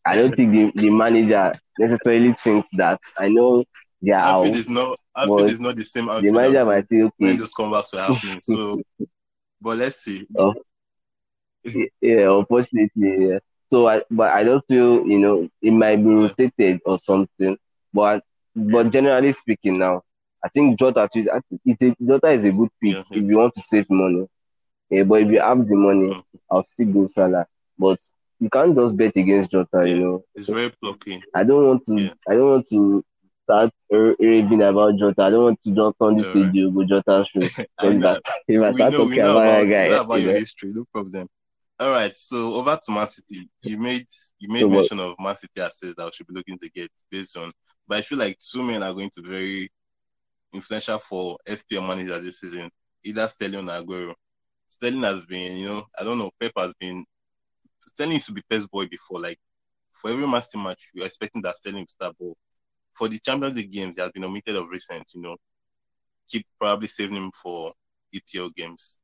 I 0.05 0.15
don't 0.15 0.35
think 0.35 0.51
the, 0.51 0.71
the 0.81 0.89
manager 0.91 1.53
necessarily 1.79 2.33
thinks 2.33 2.67
that. 2.73 2.99
I 3.17 3.27
know 3.29 3.63
they 4.01 4.11
are 4.11 4.21
out. 4.21 4.47
Is 4.47 4.69
not 4.69 4.99
but 5.15 5.49
is 5.49 5.59
not 5.59 5.75
the 5.75 5.83
same 5.83 6.05
The 6.05 6.13
Anfield 6.13 6.35
manager 6.35 6.65
might 6.65 6.89
say, 6.89 6.97
when 7.17 7.31
okay, 7.31 7.37
those 7.37 7.53
comebacks 7.53 7.93
were 7.93 8.01
happening. 8.01 8.39
So, 8.43 8.81
but 9.61 9.77
let's 9.77 9.97
see. 9.97 10.27
Oh. 10.37 10.53
yeah, 12.01 12.37
unfortunately, 12.37 13.27
yeah. 13.29 13.39
So, 13.71 13.87
I, 13.87 14.03
but 14.11 14.31
I 14.31 14.43
don't 14.43 14.63
feel, 14.67 15.05
you 15.07 15.17
know, 15.17 15.49
it 15.61 15.71
might 15.71 15.95
be 15.97 16.09
rotated 16.09 16.81
or 16.85 16.99
something. 16.99 17.57
But, 17.93 18.23
but 18.55 18.91
generally 18.91 19.31
speaking, 19.31 19.79
now, 19.79 20.03
I 20.43 20.49
think 20.49 20.77
Jota 20.77 21.09
is, 21.15 21.27
a, 21.27 21.41
Jota 22.05 22.29
is 22.29 22.45
a 22.45 22.51
good 22.51 22.69
pick 22.81 22.93
Yeah, 22.93 23.03
if 23.09 23.23
you 23.23 23.37
want 23.37 23.55
to 23.55 23.61
save 23.61 23.89
money. 23.89 24.27
Yeah, 24.91 25.03
but 25.03 25.21
if 25.21 25.29
you 25.29 25.39
have 25.41 25.67
the 25.67 25.75
money, 25.75 26.09
Mm. 26.09 26.23
I'll 26.51 26.63
still 26.63 26.87
go 26.93 27.07
Salah. 27.07 27.47
But 27.79 27.99
you 28.39 28.49
can't 28.49 28.75
just 28.75 28.95
bet 28.97 29.15
against 29.15 29.51
Jota, 29.51 29.87
you 29.87 29.99
know. 29.99 30.23
It's 30.35 30.47
very 30.47 30.69
plucky. 30.81 31.21
I 31.33 31.43
don't 31.43 31.67
want 31.67 31.85
to. 31.85 31.95
Yeah. 31.95 32.13
I 32.27 32.33
don't 32.33 32.49
want 32.49 32.69
to 32.69 33.03
start 33.43 33.71
raving 33.91 34.61
about 34.61 34.97
Jota. 34.97 35.21
I 35.23 35.29
don't 35.29 35.43
want 35.43 35.59
to 35.63 35.71
just 35.75 35.95
turn 36.01 36.17
this 36.17 36.35
right. 36.35 36.51
Diogo 36.51 36.83
Jota 36.83 37.25
show. 37.25 37.39
If 38.47 38.61
I 38.61 38.73
start 38.73 38.93
know, 38.93 39.05
we 39.05 39.15
talking 39.15 39.17
know 39.17 39.37
about 39.37 39.61
about, 39.61 39.69
guy, 39.69 39.87
know 39.87 40.01
about 40.01 40.15
you 40.19 40.23
your 40.25 40.33
know, 40.33 40.39
history. 40.39 40.71
No 40.73 40.85
problem. 40.91 41.27
All 41.79 41.89
right, 41.91 42.15
so 42.15 42.55
over 42.55 42.79
to 42.85 42.91
Man 42.91 43.07
City. 43.07 43.49
You 43.61 43.77
made 43.77 44.05
you 44.39 44.49
made 44.49 44.61
So 44.61 44.67
what- 44.67 44.75
mention 44.77 44.99
of 44.99 45.15
Man 45.19 45.35
City 45.35 45.61
assets 45.61 45.93
that 45.97 46.05
we 46.05 46.11
should 46.13 46.27
be 46.27 46.33
looking 46.33 46.57
to 46.59 46.69
get 46.69 46.89
based 47.11 47.35
on, 47.37 47.51
but 47.87 47.97
I 47.97 48.01
feel 48.01 48.17
like 48.17 48.37
two 48.39 48.63
men 48.63 48.81
are 48.83 48.93
going 48.93 49.09
to 49.15 49.21
be 49.21 49.29
very 49.29 49.71
influential 50.53 50.97
for 50.99 51.37
FPL 51.47 51.85
managers 51.85 52.23
this 52.23 52.39
season. 52.39 52.69
Either 53.03 53.27
Sterling 53.27 53.69
or 53.69 53.73
Aguero. 53.83 54.13
Sterling 54.69 55.03
has 55.03 55.25
been, 55.25 55.57
you 55.57 55.67
know, 55.67 55.83
I 55.99 56.03
don't 56.03 56.17
know, 56.17 56.31
Pep 56.39 56.53
has 56.57 56.73
been 56.79 57.05
Sterling 57.95 58.15
used 58.15 58.25
to 58.25 58.33
be 58.33 58.43
best 58.49 58.69
boy 58.69 58.87
before. 58.87 59.21
Like 59.21 59.39
for 59.93 60.11
every 60.11 60.27
City 60.41 60.61
match, 60.61 60.89
you're 60.93 61.05
expecting 61.05 61.41
that 61.43 61.55
Sterling 61.55 61.81
will 61.83 61.87
start, 61.87 62.15
but 62.19 62.33
for 62.93 63.07
the 63.07 63.19
Champions 63.19 63.55
League 63.55 63.71
games, 63.71 63.95
he 63.95 64.01
has 64.01 64.11
been 64.11 64.25
omitted 64.25 64.57
of 64.57 64.67
recent. 64.69 65.05
You 65.13 65.21
know, 65.21 65.37
keep 66.29 66.45
probably 66.59 66.89
saving 66.89 67.15
him 67.15 67.31
for 67.31 67.71
EPL 68.13 68.53
games. 68.53 68.99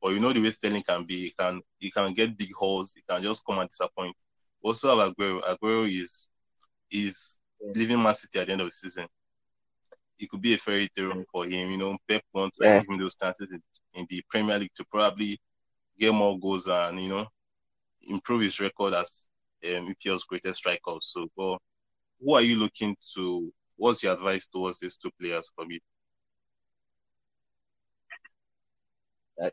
But 0.00 0.10
you 0.10 0.20
know 0.20 0.32
the 0.32 0.40
way 0.40 0.52
Sterling 0.52 0.84
can 0.86 1.04
be, 1.04 1.22
he 1.24 1.30
can 1.36 1.60
he 1.80 1.90
can 1.90 2.12
get 2.12 2.38
big 2.38 2.52
holes, 2.52 2.94
he 2.94 3.02
can 3.08 3.20
just 3.20 3.44
come 3.44 3.58
and 3.58 3.68
disappoint. 3.68 4.14
Also 4.62 4.96
have 4.96 5.12
Aguero. 5.12 5.42
Aguero 5.42 5.90
is 5.92 6.28
is 6.90 7.40
leaving 7.74 8.00
Man 8.00 8.14
City 8.14 8.38
at 8.38 8.46
the 8.46 8.52
end 8.52 8.60
of 8.60 8.68
the 8.68 8.72
season. 8.72 9.06
It 10.20 10.30
could 10.30 10.40
be 10.40 10.54
a 10.54 10.58
fairy 10.58 10.88
tale 10.94 11.24
for 11.32 11.44
him. 11.46 11.72
You 11.72 11.78
know, 11.78 11.98
Pep 12.08 12.22
wants 12.32 12.58
to 12.58 12.64
like, 12.64 12.74
Yeah. 12.74 12.80
give 12.80 12.90
him 12.90 12.98
those 13.00 13.16
chances 13.16 13.50
in, 13.52 13.60
in 13.94 14.06
the 14.08 14.22
Premier 14.30 14.56
League 14.58 14.74
to 14.76 14.84
probably 14.84 15.40
get 15.98 16.14
more 16.14 16.38
goals 16.38 16.68
and 16.68 17.00
you 17.00 17.08
know 17.08 17.26
improve 18.08 18.42
his 18.42 18.60
record 18.60 18.94
as 18.94 19.28
um, 19.66 19.94
EPL's 19.94 20.24
greatest 20.24 20.58
striker. 20.58 20.96
So, 21.00 21.28
but 21.36 21.58
who 22.20 22.34
are 22.34 22.42
you 22.42 22.56
looking 22.56 22.96
to? 23.14 23.52
What's 23.76 24.02
your 24.02 24.14
advice 24.14 24.48
towards 24.48 24.80
these 24.80 24.96
two 24.96 25.10
players 25.20 25.50
for 25.54 25.66
me? 25.66 25.80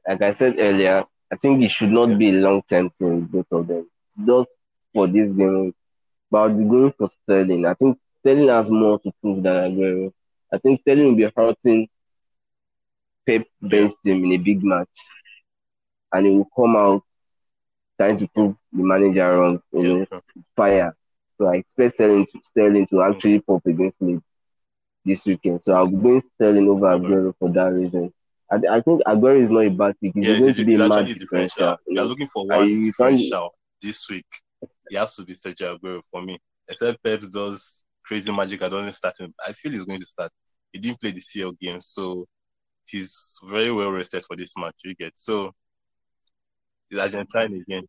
like, 0.07 0.21
I 0.21 0.31
said 0.33 0.55
earlier, 0.59 1.05
I 1.31 1.35
think 1.37 1.63
it 1.63 1.71
should 1.71 1.91
not 1.91 2.09
Yeah. 2.09 2.17
be 2.17 2.29
a 2.29 2.33
long 2.33 2.61
term 2.69 2.89
thing, 2.91 3.21
both 3.25 3.51
of 3.51 3.67
them. 3.67 3.89
It's 4.07 4.17
just 4.25 4.49
for 4.93 5.07
this 5.07 5.31
game. 5.33 5.73
But 6.31 6.37
I'll 6.39 6.57
be 6.57 6.63
going 6.65 6.93
for 6.97 7.09
Sterling. 7.09 7.65
I 7.65 7.73
think 7.75 7.99
Sterling 8.19 8.49
has 8.49 8.69
more 8.69 8.99
to 8.99 9.11
prove 9.21 9.43
than 9.43 9.55
Aguero. 9.55 10.11
I 10.53 10.57
think 10.59 10.79
Sterling 10.79 11.07
will 11.07 11.15
be 11.15 11.31
hurting 11.35 11.87
Pep 13.25 13.45
benched 13.61 14.05
him 14.05 14.23
in 14.23 14.31
a 14.31 14.37
big 14.37 14.63
match. 14.63 14.87
And 16.13 16.25
he 16.25 16.31
will 16.31 16.49
come 16.55 16.75
out 16.77 17.03
trying 17.97 18.17
to 18.17 18.27
prove 18.27 18.56
the 18.71 18.84
manager 18.84 19.38
wrong, 19.38 19.62
you 19.71 19.99
know, 19.99 20.21
fire. 20.56 20.95
So 21.38 21.47
I 21.47 21.56
expect 21.56 21.95
Sterling 21.95 22.25
to, 22.27 22.39
Sterling 22.43 22.88
to 22.88 23.03
actually 23.03 23.39
pop 23.39 23.65
against 23.65 24.01
me 24.01 24.19
this 25.06 25.25
weekend. 25.25 25.62
So 25.62 25.73
I'll 25.73 25.88
be 25.88 25.97
going 25.97 26.21
Sterling 26.36 26.67
over 26.69 26.88
Aguero 26.88 27.34
for 27.38 27.49
that 27.51 27.73
reason. 27.73 28.13
I, 28.51 28.56
I 28.69 28.82
think 28.82 29.01
Aguero 29.08 29.43
is 29.43 29.49
not 29.49 29.65
a 29.65 29.69
bad 29.69 29.95
pick. 30.01 30.13
He's 30.15 30.25
yeah, 30.25 30.39
going 30.39 30.53
to 30.53 30.65
be 30.65 30.75
a 30.75 30.86
actually 30.86 31.13
differential. 31.15 31.77
You 31.88 31.95
You're 31.95 32.06
looking 32.06 32.27
for 32.27 32.47
one 32.47 32.69
you 32.69 32.84
differential 32.84 33.53
this 33.82 34.10
week. 34.10 34.25
It 34.62 34.97
has 34.97 35.15
to 35.15 35.23
be 35.23 35.34
Sergio 35.34 35.77
Aguero 35.79 36.01
for 36.12 36.21
me. 36.21 36.39
Except 36.67 37.03
Pep 37.03 37.21
does 37.32 37.84
crazy 38.06 38.32
magic 38.32 38.62
I 38.62 38.69
don't 38.69 38.91
start 38.93 39.19
him. 39.19 39.34
I 39.45 39.53
feel 39.53 39.71
he's 39.71 39.86
going 39.86 39.99
to 39.99 40.06
start. 40.06 40.32
He 40.71 40.79
didn't 40.79 40.99
play 40.99 41.12
the 41.12 41.21
CL 41.21 41.53
game, 41.53 41.82
so 41.82 42.25
he's 42.86 43.38
very 43.47 43.71
well 43.71 43.91
rested 43.91 44.23
for 44.25 44.36
this 44.36 44.53
match. 44.58 44.75
You 44.84 44.95
get 44.95 45.13
so 45.15 45.51
it's 46.93 47.01
Argentine 47.15 47.53
again. 47.62 47.88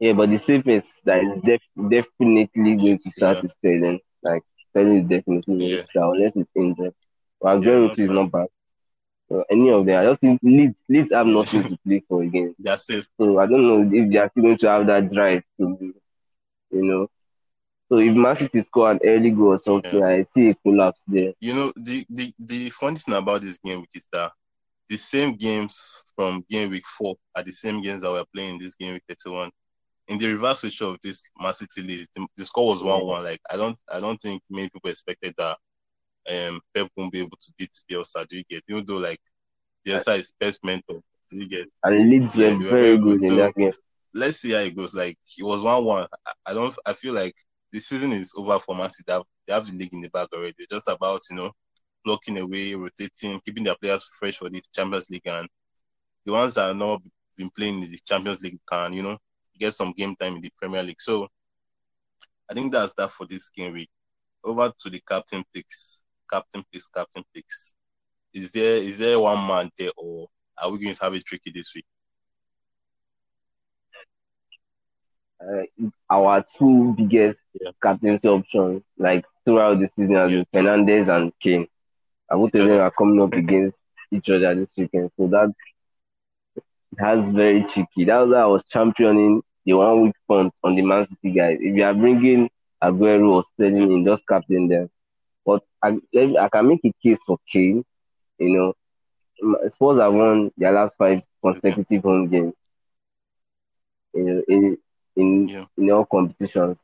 Yeah, 0.00 0.12
but 0.12 0.30
the 0.30 0.38
safest 0.38 0.92
that 1.04 1.22
is 1.22 1.42
def- 1.42 1.90
definitely 1.90 2.76
going 2.76 2.98
to 2.98 3.10
start 3.10 3.38
Yeah. 3.38 3.42
is 3.42 3.52
Sterling. 3.52 4.00
Like 4.22 4.42
Sterling 4.70 4.98
is 5.02 5.08
definitely 5.08 5.58
going 5.58 5.72
Yeah. 5.72 5.78
to 5.78 5.86
start 5.86 6.16
unless 6.16 6.34
he's 6.34 6.50
injured. 6.56 6.94
But 7.40 7.56
Aguero 7.60 7.88
Yeah, 7.88 7.94
too 7.94 8.04
is 8.04 8.10
not 8.10 8.30
bad. 8.32 8.48
So 9.28 9.44
any 9.50 9.70
of 9.70 9.86
them, 9.86 9.98
I 10.00 10.06
just 10.10 10.20
think 10.20 10.40
Leeds, 10.42 10.80
Leeds 10.88 11.12
have 11.12 11.26
nothing 11.26 11.64
to 11.64 11.78
play 11.86 12.02
for 12.08 12.22
again. 12.22 12.54
They're 12.58 12.76
safe. 12.76 13.08
So 13.18 13.38
I 13.38 13.46
don't 13.46 13.66
know 13.66 13.90
if 13.92 14.12
they 14.12 14.18
are 14.18 14.30
still 14.30 14.42
going 14.44 14.58
to 14.58 14.68
have 14.70 14.86
that 14.88 15.10
drive 15.10 15.42
to, 15.60 15.94
you 16.70 16.82
know. 16.84 17.08
So 17.88 17.98
if 17.98 18.14
Man 18.14 18.36
City 18.36 18.62
score 18.62 18.90
an 18.92 19.00
early 19.04 19.30
goal 19.30 19.54
or 19.54 19.58
something, 19.58 20.02
I 20.02 20.22
see 20.22 20.50
a 20.50 20.54
collapse 20.54 21.02
there. 21.06 21.32
You 21.40 21.54
know, 21.54 21.72
the, 21.76 22.06
the, 22.10 22.32
the 22.38 22.70
funny 22.70 22.96
thing 22.96 23.14
about 23.14 23.42
this 23.42 23.58
game 23.58 23.80
week 23.80 23.90
is 23.94 24.08
that 24.12 24.32
the 24.88 24.96
same 24.96 25.34
games 25.34 25.78
from 26.16 26.44
game 26.50 26.70
week 26.70 26.86
four 26.86 27.16
are 27.34 27.42
the 27.42 27.52
same 27.52 27.82
games 27.82 28.02
that 28.02 28.10
we're 28.10 28.24
playing 28.34 28.54
in 28.54 28.58
this 28.58 28.74
game 28.74 28.94
week 28.94 29.02
31. 29.08 29.50
In 30.08 30.18
the 30.18 30.26
reverse 30.26 30.60
switch 30.60 30.80
of 30.82 30.96
this 31.02 31.22
Man 31.38 31.52
City 31.52 31.82
lead, 31.82 32.06
the, 32.14 32.26
the 32.36 32.44
score 32.46 32.68
was 32.68 32.82
one 32.82 33.04
one. 33.04 33.24
Like 33.24 33.40
I 33.50 33.56
don't 33.56 33.78
I 33.92 34.00
don't 34.00 34.20
think 34.20 34.42
many 34.48 34.68
people 34.70 34.90
expected 34.90 35.34
that 35.38 35.58
um 36.30 36.60
Pep 36.74 36.88
won't 36.96 37.12
be 37.12 37.20
able 37.20 37.36
to 37.40 37.52
beat 37.58 37.70
Bielsa, 37.90 38.26
do 38.28 38.36
you 38.38 38.44
get? 38.48 38.64
Even 38.68 38.84
though 38.86 38.96
like 38.96 39.20
Bielsa 39.86 40.18
is 40.18 40.32
best 40.40 40.64
mentor, 40.64 41.00
do 41.30 41.36
you 41.38 41.48
get? 41.48 41.68
And 41.84 42.10
Leeds 42.10 42.34
were 42.34 42.56
very 42.56 42.70
very 42.70 42.98
good 42.98 43.22
in 43.22 43.28
So- 43.30 43.36
that 43.36 43.54
game. 43.54 43.72
Let's 44.14 44.38
see 44.38 44.52
how 44.52 44.60
it 44.60 44.74
goes. 44.74 44.94
Like 44.94 45.18
it 45.38 45.44
was 45.44 45.62
one 45.62 45.84
one. 45.84 46.06
I, 46.26 46.32
I 46.46 46.54
don't 46.54 46.74
I 46.86 46.94
feel 46.94 47.12
like 47.12 47.34
the 47.70 47.78
season 47.78 48.12
is 48.12 48.32
over 48.34 48.58
for 48.58 48.74
Man 48.74 48.88
City. 48.88 49.04
They 49.06 49.12
have, 49.12 49.22
they 49.46 49.52
have 49.52 49.66
the 49.66 49.72
league 49.76 49.92
in 49.92 50.00
the 50.00 50.08
bag 50.08 50.28
already. 50.32 50.66
Just 50.70 50.88
about, 50.88 51.20
you 51.30 51.36
know, 51.36 51.52
blocking 52.08 52.38
away, 52.38 52.74
rotating, 52.74 53.38
keeping 53.44 53.64
their 53.64 53.74
players 53.76 54.02
fresh 54.18 54.38
for 54.38 54.48
the 54.48 54.62
Champions 54.74 55.10
League. 55.10 55.26
And 55.26 55.46
the 56.24 56.32
ones 56.32 56.54
that 56.54 56.68
have 56.68 56.76
not 56.76 57.02
been 57.36 57.50
playing 57.50 57.82
in 57.82 57.90
the 57.90 57.98
Champions 58.06 58.40
League 58.40 58.58
can, 58.66 58.94
you 58.94 59.02
know, 59.02 59.18
get 59.58 59.74
some 59.74 59.92
game 59.92 60.16
time 60.16 60.36
in 60.36 60.40
the 60.40 60.50
Premier 60.58 60.82
League. 60.82 61.02
So 61.02 61.28
I 62.50 62.54
think 62.54 62.72
that's 62.72 62.94
that 62.94 63.10
for 63.10 63.26
this 63.26 63.50
game 63.50 63.74
week. 63.74 63.90
Over 64.42 64.72
to 64.78 64.90
the 64.90 65.00
captain 65.06 65.44
picks. 65.52 66.00
Captain 66.32 66.64
picks, 66.72 66.88
captain 66.88 67.24
picks. 67.34 67.74
Is 68.32 68.52
there 68.52 68.76
is 68.76 68.98
there 68.98 69.20
one 69.20 69.46
man 69.46 69.70
there 69.78 69.90
or 69.96 70.28
are 70.56 70.70
we 70.70 70.78
going 70.82 70.94
to 70.94 71.02
have 71.04 71.14
it 71.14 71.24
tricky 71.26 71.50
this 71.50 71.74
week? 71.74 71.84
uh, 75.40 75.62
our 76.10 76.44
two 76.56 76.94
biggest 76.96 77.40
Yeah. 77.60 77.70
captaincy 77.82 78.28
options, 78.28 78.82
like 78.98 79.24
throughout 79.44 79.78
the 79.80 79.88
season, 79.88 80.16
has 80.16 80.32
Yeah. 80.32 80.42
been 80.52 80.64
Fernandes 80.64 81.08
and 81.08 81.32
Kane. 81.38 81.68
And 82.30 82.40
both 82.40 82.54
of 82.54 82.66
them 82.66 82.80
are 82.80 82.90
coming 82.90 83.20
up 83.22 83.34
against 83.34 83.78
each 84.12 84.30
other 84.30 84.54
this 84.54 84.72
weekend. 84.76 85.10
So 85.16 85.26
that 85.28 85.52
that's 86.98 87.30
very 87.30 87.62
tricky. 87.64 88.04
That 88.04 88.20
was 88.20 88.30
why 88.30 88.40
I 88.40 88.46
was 88.46 88.62
championing 88.70 89.42
the 89.64 89.74
one 89.74 90.02
week 90.04 90.14
front 90.26 90.52
on 90.64 90.74
the 90.74 90.82
Man 90.82 91.06
City 91.08 91.32
guys. 91.34 91.58
If 91.60 91.74
you 91.76 91.84
are 91.84 91.94
bringing 91.94 92.48
Aguero 92.82 93.30
or 93.30 93.44
Sterling 93.44 93.92
in, 93.92 94.04
just 94.04 94.26
captain 94.28 94.68
them. 94.68 94.88
But 95.44 95.62
I, 95.82 95.98
I 96.40 96.48
can 96.50 96.68
make 96.68 96.84
a 96.84 96.92
case 97.02 97.18
for 97.26 97.38
Kane. 97.50 97.84
You 98.38 98.74
know, 99.42 99.68
Spurs 99.68 100.00
have 100.00 100.14
won 100.14 100.50
their 100.56 100.72
last 100.72 100.96
five 100.96 101.22
consecutive 101.42 102.02
home 102.02 102.28
games. 102.28 102.54
In, 104.14 104.42
in 104.48 104.78
in 105.16 105.30
Yeah. 105.44 105.66
in 105.78 105.90
all 105.90 106.04
competitions. 106.06 106.78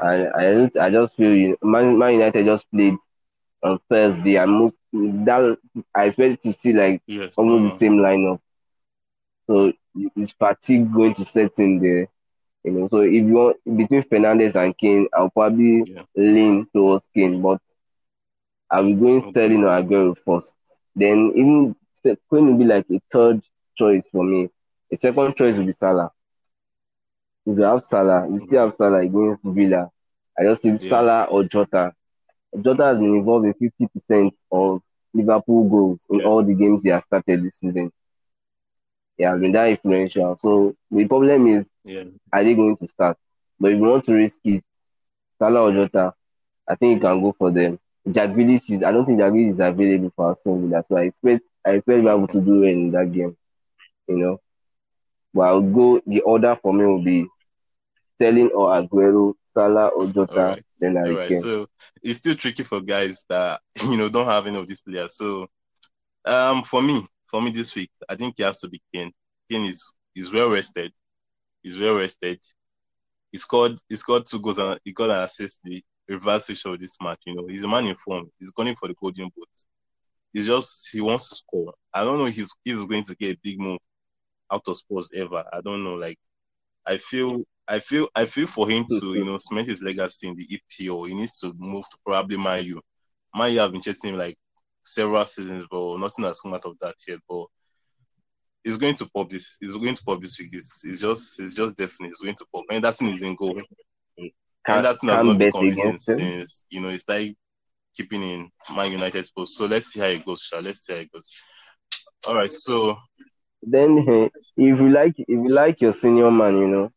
I 0.00 0.14
I, 0.42 0.70
I 0.84 0.90
just 0.90 1.14
feel 1.16 1.34
you 1.34 1.56
Man, 1.62 1.98
Man 1.98 2.14
United 2.14 2.44
just 2.46 2.70
played 2.70 2.96
on 3.62 3.78
Thursday, 3.88 4.36
and 4.36 4.52
most 4.52 4.76
that 4.92 5.58
I 5.94 6.04
expect 6.06 6.42
to 6.44 6.52
see 6.52 6.72
like 6.72 7.02
yes, 7.06 7.34
almost 7.36 7.64
uh, 7.64 7.74
the 7.74 7.78
same 7.78 7.98
lineup. 7.98 8.40
So 9.46 9.72
is 10.16 10.32
fatigue 10.32 10.92
going 10.92 11.12
to 11.14 11.24
set 11.26 11.58
in 11.58 11.78
there? 11.78 12.08
You 12.64 12.72
know, 12.72 12.88
so 12.88 13.00
if 13.02 13.12
you 13.12 13.34
want 13.34 13.56
between 13.76 14.02
Fernandes 14.04 14.54
and 14.56 14.76
Kane, 14.76 15.08
I'll 15.14 15.30
probably 15.30 15.86
yeah, 15.86 16.02
lean 16.16 16.66
towards 16.74 17.08
Kane, 17.14 17.42
but 17.42 17.60
I'll 18.70 18.84
be 18.84 18.94
going 18.94 19.20
okay, 19.22 19.30
Sterling 19.30 19.64
or 19.64 19.68
Aguero 19.80 20.16
first. 20.16 20.56
Then 20.94 21.32
even 21.36 21.76
Kane 22.02 22.46
will 22.46 22.58
be 22.58 22.64
like 22.64 22.86
a 22.90 23.00
third 23.10 23.42
choice 23.76 24.06
for 24.10 24.24
me. 24.24 24.48
A 24.92 24.96
second 24.96 25.36
choice 25.36 25.56
will 25.56 25.66
be 25.66 25.72
Salah. 25.72 26.10
If 27.46 27.58
you 27.58 27.64
have 27.64 27.84
Salah, 27.84 28.26
you 28.30 28.40
still 28.40 28.64
have 28.64 28.74
Salah 28.74 29.00
against 29.00 29.42
Villa. 29.44 29.90
I 30.38 30.44
just 30.44 30.62
think 30.62 30.80
yeah, 30.80 30.88
Salah 30.88 31.24
or 31.24 31.44
Jota. 31.44 31.94
Jota 32.58 32.84
has 32.84 32.98
been 32.98 33.16
involved 33.16 33.46
in 33.46 33.54
50% 33.54 34.34
of 34.52 34.82
Liverpool 35.12 35.68
goals 35.68 36.06
in 36.10 36.20
yeah, 36.20 36.26
all 36.26 36.42
the 36.44 36.54
games 36.54 36.82
he 36.84 36.90
has 36.90 37.04
started 37.04 37.42
this 37.42 37.56
season. 37.56 37.90
He 39.16 39.24
has 39.24 39.38
been 39.40 39.52
that 39.52 39.68
influential. 39.68 40.38
So 40.42 40.74
the 40.90 41.06
problem 41.06 41.46
is, 41.46 41.66
yeah, 41.84 42.04
are 42.32 42.44
they 42.44 42.54
going 42.54 42.76
to 42.78 42.88
start? 42.88 43.18
But 43.60 43.72
if 43.72 43.78
you 43.78 43.84
want 43.84 44.04
to 44.06 44.14
risk 44.14 44.40
it, 44.44 44.64
Salah 45.38 45.62
or 45.62 45.72
Jota, 45.72 46.14
I 46.68 46.74
think 46.76 46.96
you 46.96 47.00
can 47.00 47.20
go 47.22 47.32
for 47.32 47.50
them. 47.50 47.78
Jack 48.10 48.30
Grealish 48.30 48.70
is, 48.70 48.82
I 48.82 48.92
don't 48.92 49.04
think 49.06 49.18
Jack 49.20 49.32
Grealish 49.32 49.50
is 49.50 49.60
available 49.60 50.12
for 50.16 50.30
Aston 50.30 50.68
Villa, 50.68 50.84
so 50.88 50.96
I 50.96 51.02
expect 51.04 51.44
I 51.66 51.70
expect 51.72 51.98
Liverpool 52.04 52.28
okay, 52.28 52.40
to 52.40 52.40
do 52.40 52.60
well 52.60 52.70
in 52.70 52.90
that 52.92 53.12
game. 53.12 53.36
You 54.08 54.16
know, 54.18 54.40
but 55.34 55.42
I'll 55.42 55.60
go. 55.62 56.00
The 56.06 56.20
order 56.22 56.56
for 56.62 56.72
me 56.72 56.84
will 56.86 57.02
be 57.02 57.26
Sterling 58.20 58.50
or 58.54 58.68
Aguero, 58.68 59.32
Salah 59.46 59.88
or 59.88 60.06
Jota, 60.06 60.34
right, 60.34 60.64
then 60.78 60.96
Harry 60.96 61.14
right. 61.14 61.28
Kane. 61.30 61.40
So 61.40 61.66
it's 62.02 62.18
still 62.18 62.34
tricky 62.34 62.62
for 62.64 62.82
guys 62.82 63.24
that 63.30 63.60
you 63.84 63.96
know 63.96 64.10
don't 64.10 64.26
have 64.26 64.46
any 64.46 64.58
of 64.58 64.68
these 64.68 64.82
players. 64.82 65.16
So 65.16 65.46
um, 66.26 66.62
for 66.62 66.82
me, 66.82 67.06
for 67.26 67.40
me 67.40 67.50
this 67.50 67.74
week, 67.74 67.90
I 68.10 68.16
think 68.16 68.34
he 68.36 68.42
has 68.42 68.60
to 68.60 68.68
be 68.68 68.82
Kane. 68.94 69.10
Kane 69.50 69.64
is 69.64 69.90
is 70.14 70.30
well 70.30 70.50
rested. 70.50 70.92
He's 71.62 71.78
well 71.78 71.94
rested. 71.94 72.40
He 73.32 73.38
scored 73.38 73.78
he 73.88 73.96
scored 73.96 74.26
two 74.26 74.40
goals 74.40 74.58
and 74.58 74.78
he 74.84 74.92
got 74.92 75.08
an 75.08 75.24
assist. 75.24 75.60
The 75.64 75.82
reverse 76.06 76.46
switch 76.46 76.66
of 76.66 76.78
this 76.78 76.98
match. 77.00 77.20
You 77.24 77.36
know, 77.36 77.46
he's 77.46 77.64
a 77.64 77.68
man 77.68 77.86
in 77.86 77.96
form. 77.96 78.30
He's 78.38 78.50
going 78.50 78.76
for 78.76 78.88
the 78.88 78.94
golden 79.00 79.30
boot. 79.34 79.48
He's 80.34 80.46
just 80.46 80.90
he 80.92 81.00
wants 81.00 81.30
to 81.30 81.36
score. 81.36 81.72
I 81.94 82.04
don't 82.04 82.18
know 82.18 82.26
if 82.26 82.36
he's 82.36 82.52
if 82.66 82.76
he's 82.76 82.86
going 82.86 83.04
to 83.04 83.16
get 83.16 83.36
a 83.36 83.40
big 83.42 83.58
move 83.58 83.78
out 84.52 84.62
of 84.66 84.76
Spurs 84.76 85.10
ever. 85.16 85.42
I 85.50 85.62
don't 85.62 85.82
know. 85.84 85.94
Like 85.94 86.18
I 86.86 86.98
feel 86.98 87.44
I 87.70 87.78
feel 87.78 88.08
I 88.16 88.24
feel 88.24 88.48
for 88.48 88.68
him 88.68 88.84
to, 88.90 89.14
you 89.14 89.24
know, 89.26 89.38
cement 89.38 89.68
his 89.68 89.82
legacy 89.82 90.26
in 90.26 90.34
the 90.34 90.46
EPL, 90.46 91.08
he 91.08 91.14
needs 91.14 91.38
to 91.40 91.54
move 91.56 91.88
to 91.90 91.96
probably 92.04 92.36
Man 92.36 92.64
U. 92.64 92.80
Man 93.34 93.52
U 93.52 93.60
have 93.60 93.70
been 93.70 93.80
chasing 93.80 94.10
him 94.10 94.18
like 94.18 94.36
several 94.82 95.24
seasons, 95.24 95.66
but 95.70 95.96
nothing 95.98 96.24
has 96.24 96.40
come 96.40 96.52
out 96.52 96.66
of 96.66 96.76
that 96.80 96.96
yet. 97.06 97.20
But 97.28 97.46
he's 98.64 98.76
going 98.76 98.96
to 98.96 99.08
pop 99.14 99.30
this. 99.30 99.56
He's 99.60 99.76
going 99.76 99.94
to 99.94 100.02
pop 100.02 100.20
this 100.20 100.38
week. 100.40 100.50
It's, 100.52 100.84
it's 100.84 101.00
just 101.00 101.38
it's 101.40 101.54
just 101.54 101.76
definitely 101.76 102.08
he's 102.08 102.20
going 102.20 102.34
to 102.34 102.46
pop. 102.52 102.64
Henderson 102.68 103.08
is 103.08 103.22
in 103.22 103.36
goal. 103.36 103.54
Can't, 103.54 104.32
Henderson 104.66 105.08
has 105.10 105.26
not 105.26 105.38
been 105.38 105.52
convincing 105.52 105.98
since 105.98 106.66
you 106.70 106.80
know 106.80 106.88
he 106.88 106.98
started 106.98 107.36
keeping 107.96 108.22
in 108.22 108.50
Man 108.74 108.90
United's 108.90 109.30
post. 109.30 109.56
So 109.56 109.66
let's 109.66 109.86
see 109.86 110.00
how 110.00 110.06
it 110.06 110.24
goes, 110.24 110.40
Sha. 110.40 110.58
Let's 110.58 110.84
see 110.84 110.92
how 110.92 110.98
it 110.98 111.12
goes. 111.12 111.30
All 112.26 112.34
right, 112.34 112.50
so 112.50 112.96
Then 113.62 113.98
eh, 114.08 114.28
if 114.56 114.80
you 114.80 114.90
like 114.90 115.14
if 115.18 115.28
you 115.28 115.48
like 115.48 115.80
your 115.80 115.92
senior 115.92 116.30
man, 116.30 116.58
you 116.58 116.66
know, 116.66 116.92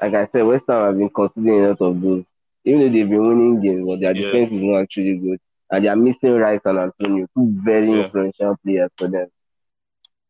like 0.00 0.14
I 0.14 0.26
said, 0.26 0.42
West 0.42 0.64
Ham 0.68 0.86
have 0.86 0.98
been 0.98 1.10
considering 1.10 1.64
a 1.64 1.68
lot 1.68 1.80
of 1.80 2.00
goals. 2.02 2.26
Even 2.64 2.80
though 2.80 2.92
they've 2.92 3.08
been 3.08 3.28
winning 3.28 3.60
games, 3.60 3.86
but 3.86 4.00
their 4.00 4.14
Yeah. 4.14 4.14
defense 4.14 4.52
is 4.52 4.62
not 4.62 4.80
actually 4.82 5.16
good. 5.16 5.38
And 5.70 5.84
they 5.84 5.88
are 5.88 5.96
missing 5.96 6.32
Rice 6.34 6.60
and 6.64 6.78
Antonio, 6.78 7.26
two 7.36 7.52
very 7.64 7.92
Yeah. 7.92 8.00
influential 8.00 8.56
players 8.64 8.92
for 8.98 9.08
them. 9.08 9.28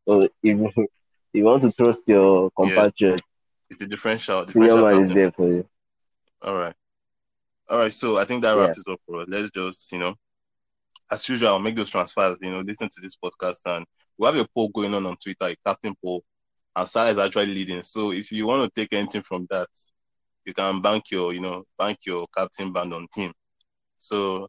So 0.06 0.22
if 0.22 0.32
you, 0.42 0.66
if 0.76 0.88
you 1.32 1.44
want 1.44 1.62
to 1.62 1.72
trust 1.72 2.06
your 2.08 2.50
compatriot, 2.56 3.22
it's 3.70 3.82
a 3.82 3.86
differential 3.86 4.44
differential 4.44 4.86
man 4.88 4.98
is 5.04 5.12
there 5.12 5.30
for 5.32 5.48
you. 5.48 5.66
All 6.42 6.56
right. 6.56 6.74
All 7.68 7.78
right. 7.78 7.92
So 7.92 8.18
I 8.18 8.24
think 8.24 8.42
that 8.42 8.52
Yeah. 8.52 8.56
wraps 8.56 8.78
it 8.78 8.90
up 8.90 9.00
for 9.06 9.20
us. 9.22 9.26
Let's 9.28 9.50
just, 9.50 9.92
you 9.92 9.98
know, 9.98 10.14
as 11.10 11.28
usual, 11.28 11.50
I'll 11.50 11.58
make 11.60 11.76
those 11.76 11.90
transfers, 11.90 12.40
you 12.42 12.50
know, 12.50 12.60
listen 12.60 12.88
to 12.90 13.00
this 13.00 13.16
podcast 13.16 13.60
and 13.66 13.86
we 14.18 14.26
have 14.26 14.36
a 14.36 14.46
poll 14.54 14.68
going 14.70 14.94
on 14.94 15.06
on 15.06 15.16
Twitter, 15.16 15.46
a 15.46 15.56
captain 15.66 15.94
poll, 16.02 16.22
and 16.76 16.88
Salah 16.88 17.10
is 17.10 17.18
actually 17.18 17.46
leading. 17.46 17.82
So 17.82 18.12
if 18.12 18.30
you 18.32 18.46
want 18.46 18.72
to 18.72 18.80
take 18.80 18.92
anything 18.92 19.22
from 19.22 19.46
that, 19.50 19.68
you 20.44 20.54
can 20.54 20.80
bank 20.80 21.10
your, 21.10 21.32
you 21.32 21.40
know, 21.40 21.64
bank 21.78 21.98
your 22.06 22.26
captain 22.34 22.72
band 22.72 22.94
on 22.94 23.06
him. 23.14 23.32
So 23.96 24.48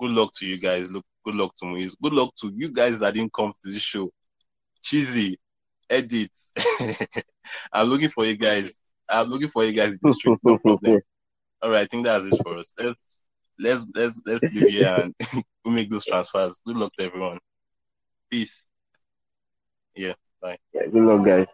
good 0.00 0.10
luck 0.12 0.30
to 0.38 0.46
you 0.46 0.58
guys. 0.58 0.90
Look, 0.90 1.04
good 1.24 1.34
luck 1.34 1.54
to 1.56 1.66
me. 1.66 1.88
Good 2.02 2.12
luck 2.12 2.32
to 2.40 2.52
you 2.54 2.72
guys 2.72 3.00
that 3.00 3.14
didn't 3.14 3.32
come 3.32 3.52
to 3.62 3.70
this 3.70 3.82
show. 3.82 4.10
Cheesy, 4.82 5.38
edit. 5.88 6.30
I'm 7.72 7.88
looking 7.88 8.08
for 8.08 8.24
you 8.24 8.36
guys. 8.36 8.80
I'm 9.08 9.28
looking 9.28 9.48
for 9.48 9.64
you 9.64 9.72
guys 9.72 9.92
in 9.92 9.98
the 10.02 10.14
street. 10.14 10.38
No 10.42 10.58
problem. 10.64 11.00
All 11.62 11.70
right, 11.70 11.82
I 11.82 11.86
think 11.86 12.04
that's 12.04 12.24
it 12.24 12.40
for 12.42 12.56
us. 12.58 12.74
Let's 12.78 12.98
let's 13.58 13.92
let's 13.94 14.22
let's 14.24 14.54
leave 14.54 14.68
here 14.70 14.94
and 14.94 15.14
we'll 15.64 15.74
make 15.74 15.90
those 15.90 16.06
transfers. 16.06 16.60
Good 16.66 16.76
luck 16.76 16.92
to 16.96 17.04
everyone. 17.04 17.38
Peace. 18.30 18.62
Yeah. 19.94 20.14
Yeah, 20.72 20.86
good 20.86 21.02
luck, 21.02 21.24
guys. 21.24 21.48